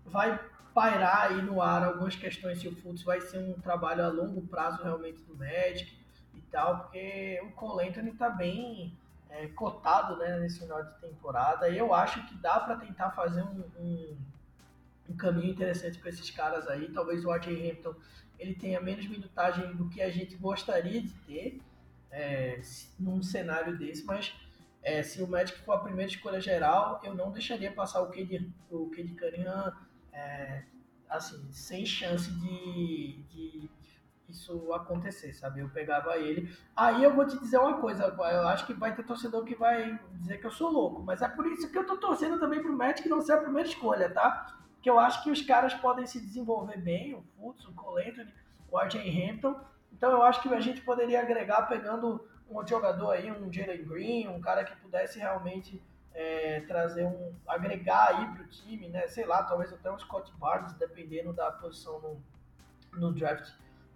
vai 0.07 0.41
pairar 0.73 1.33
aí 1.33 1.43
no 1.43 1.61
ar 1.61 1.85
algumas 1.85 2.17
questões 2.17 2.61
se 2.61 2.67
o 2.67 2.75
Fultz 2.77 3.03
vai 3.03 3.21
ser 3.21 3.37
um 3.37 3.61
trabalho 3.61 4.03
a 4.03 4.09
longo 4.09 4.41
prazo 4.47 4.83
realmente 4.83 5.21
do 5.25 5.37
Magic 5.37 5.95
e 6.33 6.41
tal, 6.51 6.79
porque 6.79 7.43
o 7.45 7.53
Cole 7.53 7.87
Anthony 7.87 8.09
está 8.09 8.31
bem 8.31 8.97
é, 9.35 9.47
cotado 9.49 10.17
né, 10.17 10.39
nesse 10.39 10.61
final 10.61 10.83
de 10.83 10.99
temporada. 11.01 11.69
Eu 11.69 11.93
acho 11.93 12.27
que 12.27 12.35
dá 12.37 12.61
para 12.61 12.77
tentar 12.77 13.11
fazer 13.11 13.43
um, 13.43 13.65
um 13.79 14.17
um 15.09 15.17
caminho 15.17 15.51
interessante 15.51 15.99
para 15.99 16.11
esses 16.11 16.31
caras 16.31 16.67
aí. 16.67 16.89
Talvez 16.93 17.25
o 17.25 17.33
R.J. 17.33 17.71
Hampton 17.71 17.95
ele 18.39 18.55
tenha 18.55 18.81
menos 18.81 19.07
minutagem 19.07 19.75
do 19.77 19.89
que 19.89 20.03
a 20.03 20.11
gente 20.11 20.35
gostaria 20.37 21.01
de 21.01 21.11
ter 21.27 21.61
é, 22.11 22.61
num 22.99 23.23
cenário 23.23 23.77
desse, 23.79 24.05
mas 24.05 24.35
é, 24.83 25.03
se 25.03 25.23
o 25.23 25.27
Magic 25.27 25.59
for 25.61 25.73
a 25.73 25.79
primeira 25.79 26.11
escolha 26.11 26.41
geral, 26.41 27.01
eu 27.05 27.15
não 27.15 27.31
deixaria 27.31 27.73
passar 27.73 28.03
o 28.03 28.11
Cade, 28.11 28.51
o 28.71 28.91
Cade 28.91 29.15
Cunningham 29.15 29.73
é, 30.13 30.65
assim, 31.09 31.41
sem 31.53 31.87
chance 31.87 32.31
de, 32.31 33.23
de 33.31 33.71
isso 34.35 34.73
acontecer, 34.73 35.33
sabe? 35.33 35.61
Eu 35.61 35.69
pegava 35.69 36.17
ele. 36.17 36.55
Aí 36.77 37.03
eu 37.03 37.15
vou 37.15 37.27
te 37.27 37.39
dizer 37.39 37.59
uma 37.59 37.79
coisa, 37.81 38.05
eu 38.05 38.49
acho 38.49 38.67
que 38.67 38.75
vai 38.75 38.95
ter 38.95 39.05
torcedor 39.05 39.45
que 39.45 39.55
vai 39.55 39.99
dizer 40.21 40.39
que 40.39 40.47
eu 40.47 40.51
sou 40.51 40.71
louco, 40.71 41.03
mas 41.03 41.23
é 41.23 41.29
por 41.29 41.47
isso 41.47 41.71
que 41.71 41.79
eu 41.79 41.87
tô 41.87 41.97
torcendo 41.97 42.39
também 42.39 42.61
pro 42.61 42.77
Magic 42.77 43.09
não 43.09 43.21
ser 43.21 43.33
a 43.33 43.39
primeira 43.39 43.69
escolha, 43.69 44.11
tá? 44.11 44.55
que 44.85 44.91
eu 44.91 44.99
acho 44.99 45.23
que 45.23 45.31
os 45.31 45.41
caras 45.41 45.73
podem 45.73 46.07
se 46.07 46.21
desenvolver 46.21 46.77
bem, 46.77 47.15
o 47.15 47.23
Fultz, 47.23 47.65
o 47.65 47.73
Cole 47.73 48.07
Anthony, 48.07 48.31
o 48.71 48.79
R.J. 48.79 49.01
Hampton. 49.01 49.59
Então 49.91 50.13
eu 50.13 50.23
acho 50.23 50.43
que 50.43 50.49
a 50.53 50.61
gente 50.61 50.83
poderia 50.83 51.23
agregar 51.23 51.63
pegando 51.63 52.29
um 52.51 52.67
jogador 52.67 53.13
aí, 53.13 53.33
um 53.33 53.51
Jalen 53.51 53.83
Green, 53.83 54.29
um 54.29 54.43
cara 54.43 54.63
que 54.63 54.77
pudesse 54.77 55.19
realmente 55.19 55.83
é, 56.13 56.61
trazer 56.69 57.07
um. 57.07 57.33
agregar 57.49 58.11
aí 58.11 58.35
para 58.35 58.43
o 58.43 58.47
time, 58.47 58.91
né? 58.91 59.09
Sei 59.09 59.25
lá, 59.25 59.43
talvez 59.43 59.73
até 59.73 59.91
um 59.91 59.99
Scott 59.99 60.31
Barnes, 60.37 60.75
dependendo 60.75 61.33
da 61.33 61.51
posição 61.51 61.99
no, 62.01 62.23
no 63.01 63.11
draft 63.11 63.55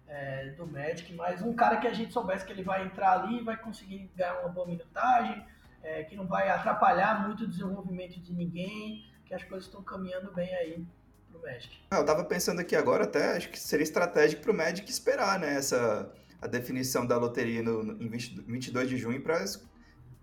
é, 0.09 0.49
do 0.57 0.65
Magic, 0.65 1.13
mas 1.13 1.41
um 1.41 1.53
cara 1.53 1.77
que 1.77 1.87
a 1.87 1.93
gente 1.93 2.11
soubesse 2.11 2.43
que 2.43 2.51
ele 2.51 2.63
vai 2.63 2.83
entrar 2.83 3.21
ali 3.21 3.43
vai 3.43 3.55
conseguir 3.55 4.09
ganhar 4.15 4.39
uma 4.39 4.49
boa 4.49 4.65
minutagem, 4.65 5.45
é, 5.83 6.03
que 6.03 6.15
não 6.15 6.27
vai 6.27 6.49
atrapalhar 6.49 7.27
muito 7.27 7.43
o 7.43 7.47
desenvolvimento 7.47 8.19
de 8.19 8.33
ninguém 8.33 9.05
que 9.25 9.33
as 9.33 9.43
coisas 9.43 9.67
estão 9.67 9.83
caminhando 9.83 10.33
bem 10.33 10.53
aí 10.55 10.83
pro 11.29 11.39
Magic. 11.41 11.79
Ah, 11.91 11.97
eu 11.97 12.05
tava 12.05 12.25
pensando 12.25 12.59
aqui 12.59 12.75
agora 12.75 13.03
até, 13.03 13.37
acho 13.37 13.49
que 13.49 13.59
seria 13.59 13.83
estratégico 13.83 14.41
pro 14.41 14.53
Magic 14.53 14.89
esperar, 14.89 15.39
né, 15.39 15.53
essa, 15.53 16.11
a 16.41 16.47
definição 16.47 17.05
da 17.05 17.15
loteria 17.15 17.61
no, 17.61 17.83
no, 17.83 18.03
em 18.03 18.09
20, 18.09 18.41
22 18.47 18.89
de 18.89 18.97
junho 18.97 19.21
para 19.21 19.45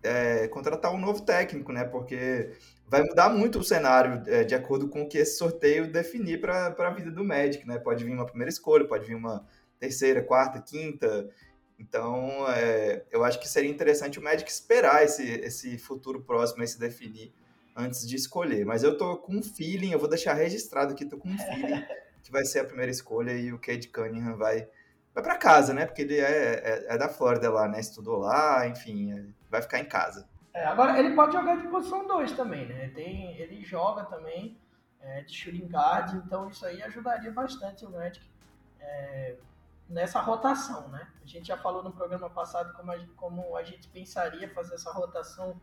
é, 0.03 0.49
contratar 0.49 0.93
um 0.93 0.99
novo 0.99 1.23
técnico, 1.23 1.73
né, 1.73 1.85
porque 1.85 2.51
vai 2.89 3.03
mudar 3.03 3.29
muito 3.29 3.61
o 3.61 3.65
cenário 3.65 4.23
é, 4.27 4.43
de 4.43 4.55
acordo 4.57 4.89
com 4.89 5.03
o 5.03 5.09
que 5.09 5.19
esse 5.19 5.39
sorteio 5.39 5.91
definir 5.91 6.41
para 6.41 6.75
a 6.77 6.91
vida 6.91 7.13
do 7.13 7.25
Magic, 7.25 7.67
né, 7.67 7.79
pode 7.79 8.05
vir 8.05 8.13
uma 8.13 8.27
primeira 8.27 8.51
escolha, 8.51 8.85
pode 8.85 9.07
vir 9.07 9.15
uma 9.15 9.47
terceira, 9.79 10.23
quarta, 10.23 10.61
quinta, 10.61 11.29
então, 11.79 12.49
é, 12.49 13.05
eu 13.11 13.23
acho 13.23 13.39
que 13.39 13.49
seria 13.49 13.71
interessante 13.71 14.19
o 14.19 14.23
Magic 14.23 14.51
esperar 14.51 15.05
esse, 15.05 15.23
esse 15.23 15.77
futuro 15.79 16.23
próximo 16.23 16.63
a 16.63 16.67
se 16.67 16.79
definir 16.79 17.35
antes 17.75 18.09
de 18.09 18.17
escolher. 18.17 18.65
Mas 18.65 18.83
eu 18.83 18.97
tô 18.97 19.19
com 19.19 19.37
um 19.37 19.43
feeling, 19.43 19.93
eu 19.93 19.99
vou 19.99 20.09
deixar 20.09 20.33
registrado 20.33 20.93
aqui, 20.93 21.05
tô 21.05 21.19
com 21.19 21.29
um 21.29 21.39
feeling 21.39 21.85
que 22.23 22.33
vai 22.33 22.45
ser 22.45 22.61
a 22.61 22.65
primeira 22.65 22.91
escolha 22.91 23.33
e 23.33 23.53
o 23.53 23.59
Cade 23.59 23.89
Cunningham 23.89 24.37
vai, 24.37 24.67
vai 25.15 25.23
para 25.23 25.37
casa, 25.37 25.75
né? 25.75 25.85
Porque 25.85 26.03
ele 26.03 26.19
é, 26.19 26.25
é, 26.25 26.87
é, 26.95 26.99
da 26.99 27.09
Flórida 27.09 27.51
lá, 27.51 27.69
né? 27.69 27.79
Estudou 27.79 28.19
lá, 28.19 28.67
enfim, 28.67 29.13
é, 29.13 29.25
vai 29.51 29.61
ficar 29.61 29.79
em 29.79 29.85
casa. 29.85 30.27
É, 30.55 30.65
agora 30.65 30.99
ele 30.99 31.15
pode 31.15 31.35
jogar 31.35 31.57
de 31.57 31.69
posição 31.69 32.07
2 32.07 32.33
também, 32.33 32.67
né? 32.67 32.91
Tem, 32.95 33.39
ele 33.39 33.63
joga 33.63 34.05
também 34.05 34.59
é, 35.03 35.21
de 35.21 35.35
shooting 35.35 35.69
guard, 35.69 36.15
então 36.15 36.49
isso 36.49 36.65
aí 36.65 36.83
ajudaria 36.83 37.31
bastante 37.31 37.85
o 37.85 37.91
Magic 37.91 38.25
é, 38.81 39.37
nessa 39.89 40.21
rotação, 40.21 40.89
né? 40.89 41.09
A 41.23 41.27
gente 41.27 41.47
já 41.47 41.57
falou 41.57 41.83
no 41.83 41.93
programa 41.93 42.29
passado 42.29 42.73
como 42.75 42.93
a, 42.93 42.99
como 43.17 43.57
a 43.57 43.63
gente 43.63 43.89
pensaria 43.89 44.49
fazer 44.53 44.75
essa 44.75 44.91
rotação 44.93 45.61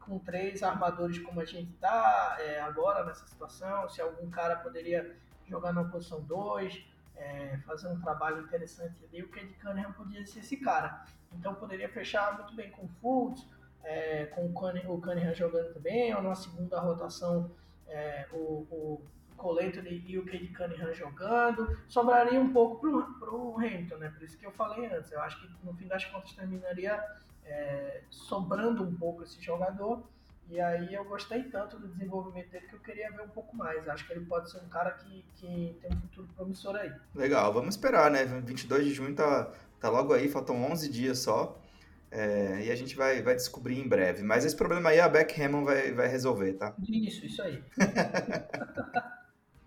com 0.00 0.18
três 0.18 0.62
armadores 0.62 1.18
como 1.18 1.40
a 1.40 1.44
gente 1.44 1.72
está 1.72 2.36
é, 2.38 2.60
agora 2.60 3.04
nessa 3.04 3.26
situação, 3.26 3.88
se 3.88 4.00
algum 4.00 4.30
cara 4.30 4.56
poderia 4.56 5.16
jogar 5.48 5.72
na 5.72 5.84
posição 5.84 6.20
2, 6.20 6.86
é, 7.16 7.58
fazer 7.66 7.88
um 7.88 8.00
trabalho 8.00 8.42
interessante 8.42 9.04
ali, 9.04 9.22
o 9.22 9.28
Cade 9.28 9.54
Cunningham 9.54 9.92
podia 9.92 10.24
ser 10.26 10.40
esse 10.40 10.56
cara. 10.58 11.04
Então 11.32 11.54
poderia 11.54 11.88
fechar 11.88 12.36
muito 12.36 12.54
bem 12.54 12.70
com 12.70 12.84
o 12.84 12.88
Fultz, 13.00 13.46
é, 13.82 14.26
com 14.26 14.46
o 14.46 14.52
Cunningham, 14.52 15.34
jogando 15.34 15.74
também, 15.74 16.14
ou 16.14 16.22
na 16.22 16.34
segunda 16.34 16.78
rotação 16.78 17.50
é, 17.88 18.26
o, 18.32 18.66
o 18.70 19.02
Coleto 19.36 19.80
e 19.86 20.18
o 20.18 20.24
Cade 20.24 20.48
Cunningham 20.48 20.92
jogando, 20.94 21.78
sobraria 21.88 22.40
um 22.40 22.52
pouco 22.52 22.80
para 23.20 23.30
o 23.30 23.56
Hamilton, 23.56 23.96
né? 23.96 24.08
Por 24.10 24.22
isso 24.22 24.36
que 24.38 24.46
eu 24.46 24.52
falei 24.52 24.86
antes. 24.86 25.12
Eu 25.12 25.20
acho 25.20 25.40
que 25.40 25.48
no 25.64 25.74
fim 25.74 25.86
das 25.86 26.04
contas 26.04 26.32
terminaria 26.32 27.02
é, 27.44 28.02
sobrando 28.10 28.82
um 28.82 28.94
pouco 28.94 29.22
esse 29.22 29.40
jogador. 29.40 30.02
E 30.48 30.60
aí 30.60 30.94
eu 30.94 31.04
gostei 31.04 31.42
tanto 31.44 31.76
do 31.78 31.88
desenvolvimento 31.88 32.50
dele 32.50 32.66
que 32.68 32.74
eu 32.74 32.80
queria 32.80 33.10
ver 33.10 33.22
um 33.22 33.28
pouco 33.28 33.56
mais. 33.56 33.88
Acho 33.88 34.06
que 34.06 34.12
ele 34.12 34.24
pode 34.26 34.50
ser 34.50 34.58
um 34.58 34.68
cara 34.68 34.92
que, 34.92 35.24
que 35.34 35.76
tem 35.80 35.90
um 35.92 36.00
futuro 36.02 36.28
promissor 36.36 36.76
aí. 36.76 36.92
Legal, 37.14 37.52
vamos 37.52 37.74
esperar, 37.74 38.10
né? 38.10 38.24
22 38.24 38.84
de 38.84 38.94
junho 38.94 39.14
tá, 39.14 39.52
tá 39.80 39.90
logo 39.90 40.12
aí, 40.12 40.28
faltam 40.28 40.70
11 40.70 40.88
dias 40.88 41.18
só. 41.18 41.60
É, 42.10 42.62
e 42.64 42.70
a 42.70 42.76
gente 42.76 42.94
vai, 42.94 43.20
vai 43.22 43.34
descobrir 43.34 43.80
em 43.80 43.88
breve. 43.88 44.22
Mas 44.22 44.44
esse 44.44 44.54
problema 44.54 44.90
aí 44.90 45.00
a 45.00 45.08
Beck 45.08 45.40
Hammond 45.40 45.64
vai, 45.64 45.92
vai 45.92 46.06
resolver, 46.06 46.52
tá? 46.54 46.74
Isso, 46.88 47.26
isso 47.26 47.42
aí. 47.42 47.62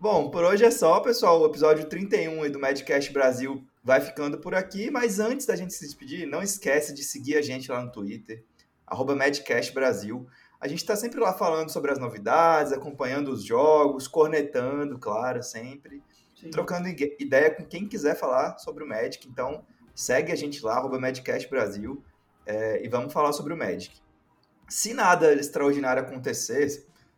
Bom, 0.01 0.31
por 0.31 0.45
hoje 0.45 0.63
é 0.63 0.71
só, 0.71 1.01
pessoal. 1.01 1.41
O 1.41 1.45
episódio 1.45 1.83
31 1.83 2.49
do 2.49 2.57
Madcast 2.57 3.11
Brasil 3.11 3.67
vai 3.83 3.99
ficando 3.99 4.37
por 4.37 4.55
aqui, 4.55 4.89
mas 4.89 5.19
antes 5.19 5.45
da 5.45 5.57
gente 5.57 5.73
se 5.73 5.85
despedir, 5.85 6.25
não 6.25 6.41
esquece 6.41 6.93
de 6.93 7.03
seguir 7.03 7.35
a 7.35 7.41
gente 7.41 7.69
lá 7.69 7.83
no 7.83 7.91
Twitter, 7.91 8.41
arroba 8.87 9.13
Brasil. 9.73 10.25
A 10.57 10.69
gente 10.69 10.79
está 10.79 10.95
sempre 10.95 11.19
lá 11.19 11.33
falando 11.33 11.69
sobre 11.69 11.91
as 11.91 11.99
novidades, 11.99 12.71
acompanhando 12.71 13.29
os 13.29 13.43
jogos, 13.43 14.07
cornetando, 14.07 14.97
claro, 14.97 15.43
sempre. 15.43 16.01
Sim. 16.33 16.49
Trocando 16.49 16.87
ideia 16.87 17.53
com 17.53 17.65
quem 17.65 17.85
quiser 17.85 18.15
falar 18.15 18.57
sobre 18.57 18.85
o 18.85 18.87
Magic. 18.87 19.27
Então, 19.27 19.65
segue 19.93 20.31
a 20.31 20.35
gente 20.35 20.63
lá, 20.63 20.77
arroba 20.77 20.97
Madcast 20.97 21.49
Brasil, 21.49 22.01
é, 22.45 22.81
e 22.85 22.87
vamos 22.87 23.11
falar 23.11 23.33
sobre 23.33 23.51
o 23.51 23.57
Magic. 23.57 24.01
Se 24.65 24.93
nada 24.93 25.33
extraordinário 25.33 26.01
acontecer, 26.01 26.69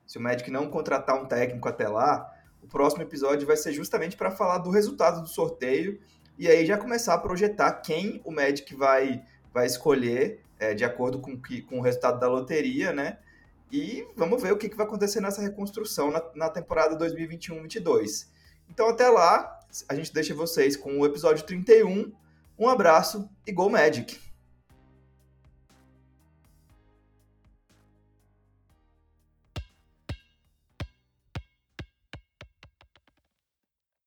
se 0.07 0.17
o 0.17 0.21
Magic 0.21 0.49
não 0.49 0.67
contratar 0.67 1.21
um 1.21 1.27
técnico 1.27 1.69
até 1.69 1.87
lá, 1.87 2.40
o 2.61 2.67
próximo 2.67 3.03
episódio 3.03 3.47
vai 3.47 3.57
ser 3.57 3.73
justamente 3.73 4.15
para 4.15 4.31
falar 4.31 4.59
do 4.59 4.69
resultado 4.69 5.21
do 5.21 5.27
sorteio 5.27 5.99
e 6.37 6.47
aí 6.47 6.65
já 6.65 6.77
começar 6.77 7.13
a 7.13 7.17
projetar 7.17 7.71
quem 7.81 8.21
o 8.23 8.31
Magic 8.31 8.73
vai, 8.75 9.23
vai 9.53 9.65
escolher 9.65 10.41
é, 10.59 10.73
de 10.73 10.83
acordo 10.83 11.19
com, 11.19 11.39
que, 11.39 11.61
com 11.61 11.79
o 11.79 11.81
resultado 11.81 12.19
da 12.19 12.27
loteria, 12.27 12.93
né? 12.93 13.17
E 13.71 14.05
vamos 14.15 14.41
ver 14.41 14.51
o 14.51 14.57
que, 14.57 14.69
que 14.69 14.75
vai 14.75 14.85
acontecer 14.85 15.21
nessa 15.21 15.41
reconstrução 15.41 16.11
na, 16.11 16.23
na 16.35 16.49
temporada 16.49 16.97
2021-22. 16.97 18.27
Então 18.69 18.89
até 18.89 19.07
lá, 19.09 19.59
a 19.87 19.95
gente 19.95 20.13
deixa 20.13 20.33
vocês 20.33 20.75
com 20.75 20.99
o 20.99 21.05
episódio 21.05 21.45
31. 21.45 22.11
Um 22.57 22.69
abraço 22.69 23.29
e 23.45 23.51
Go 23.51 23.69
Magic! 23.69 24.30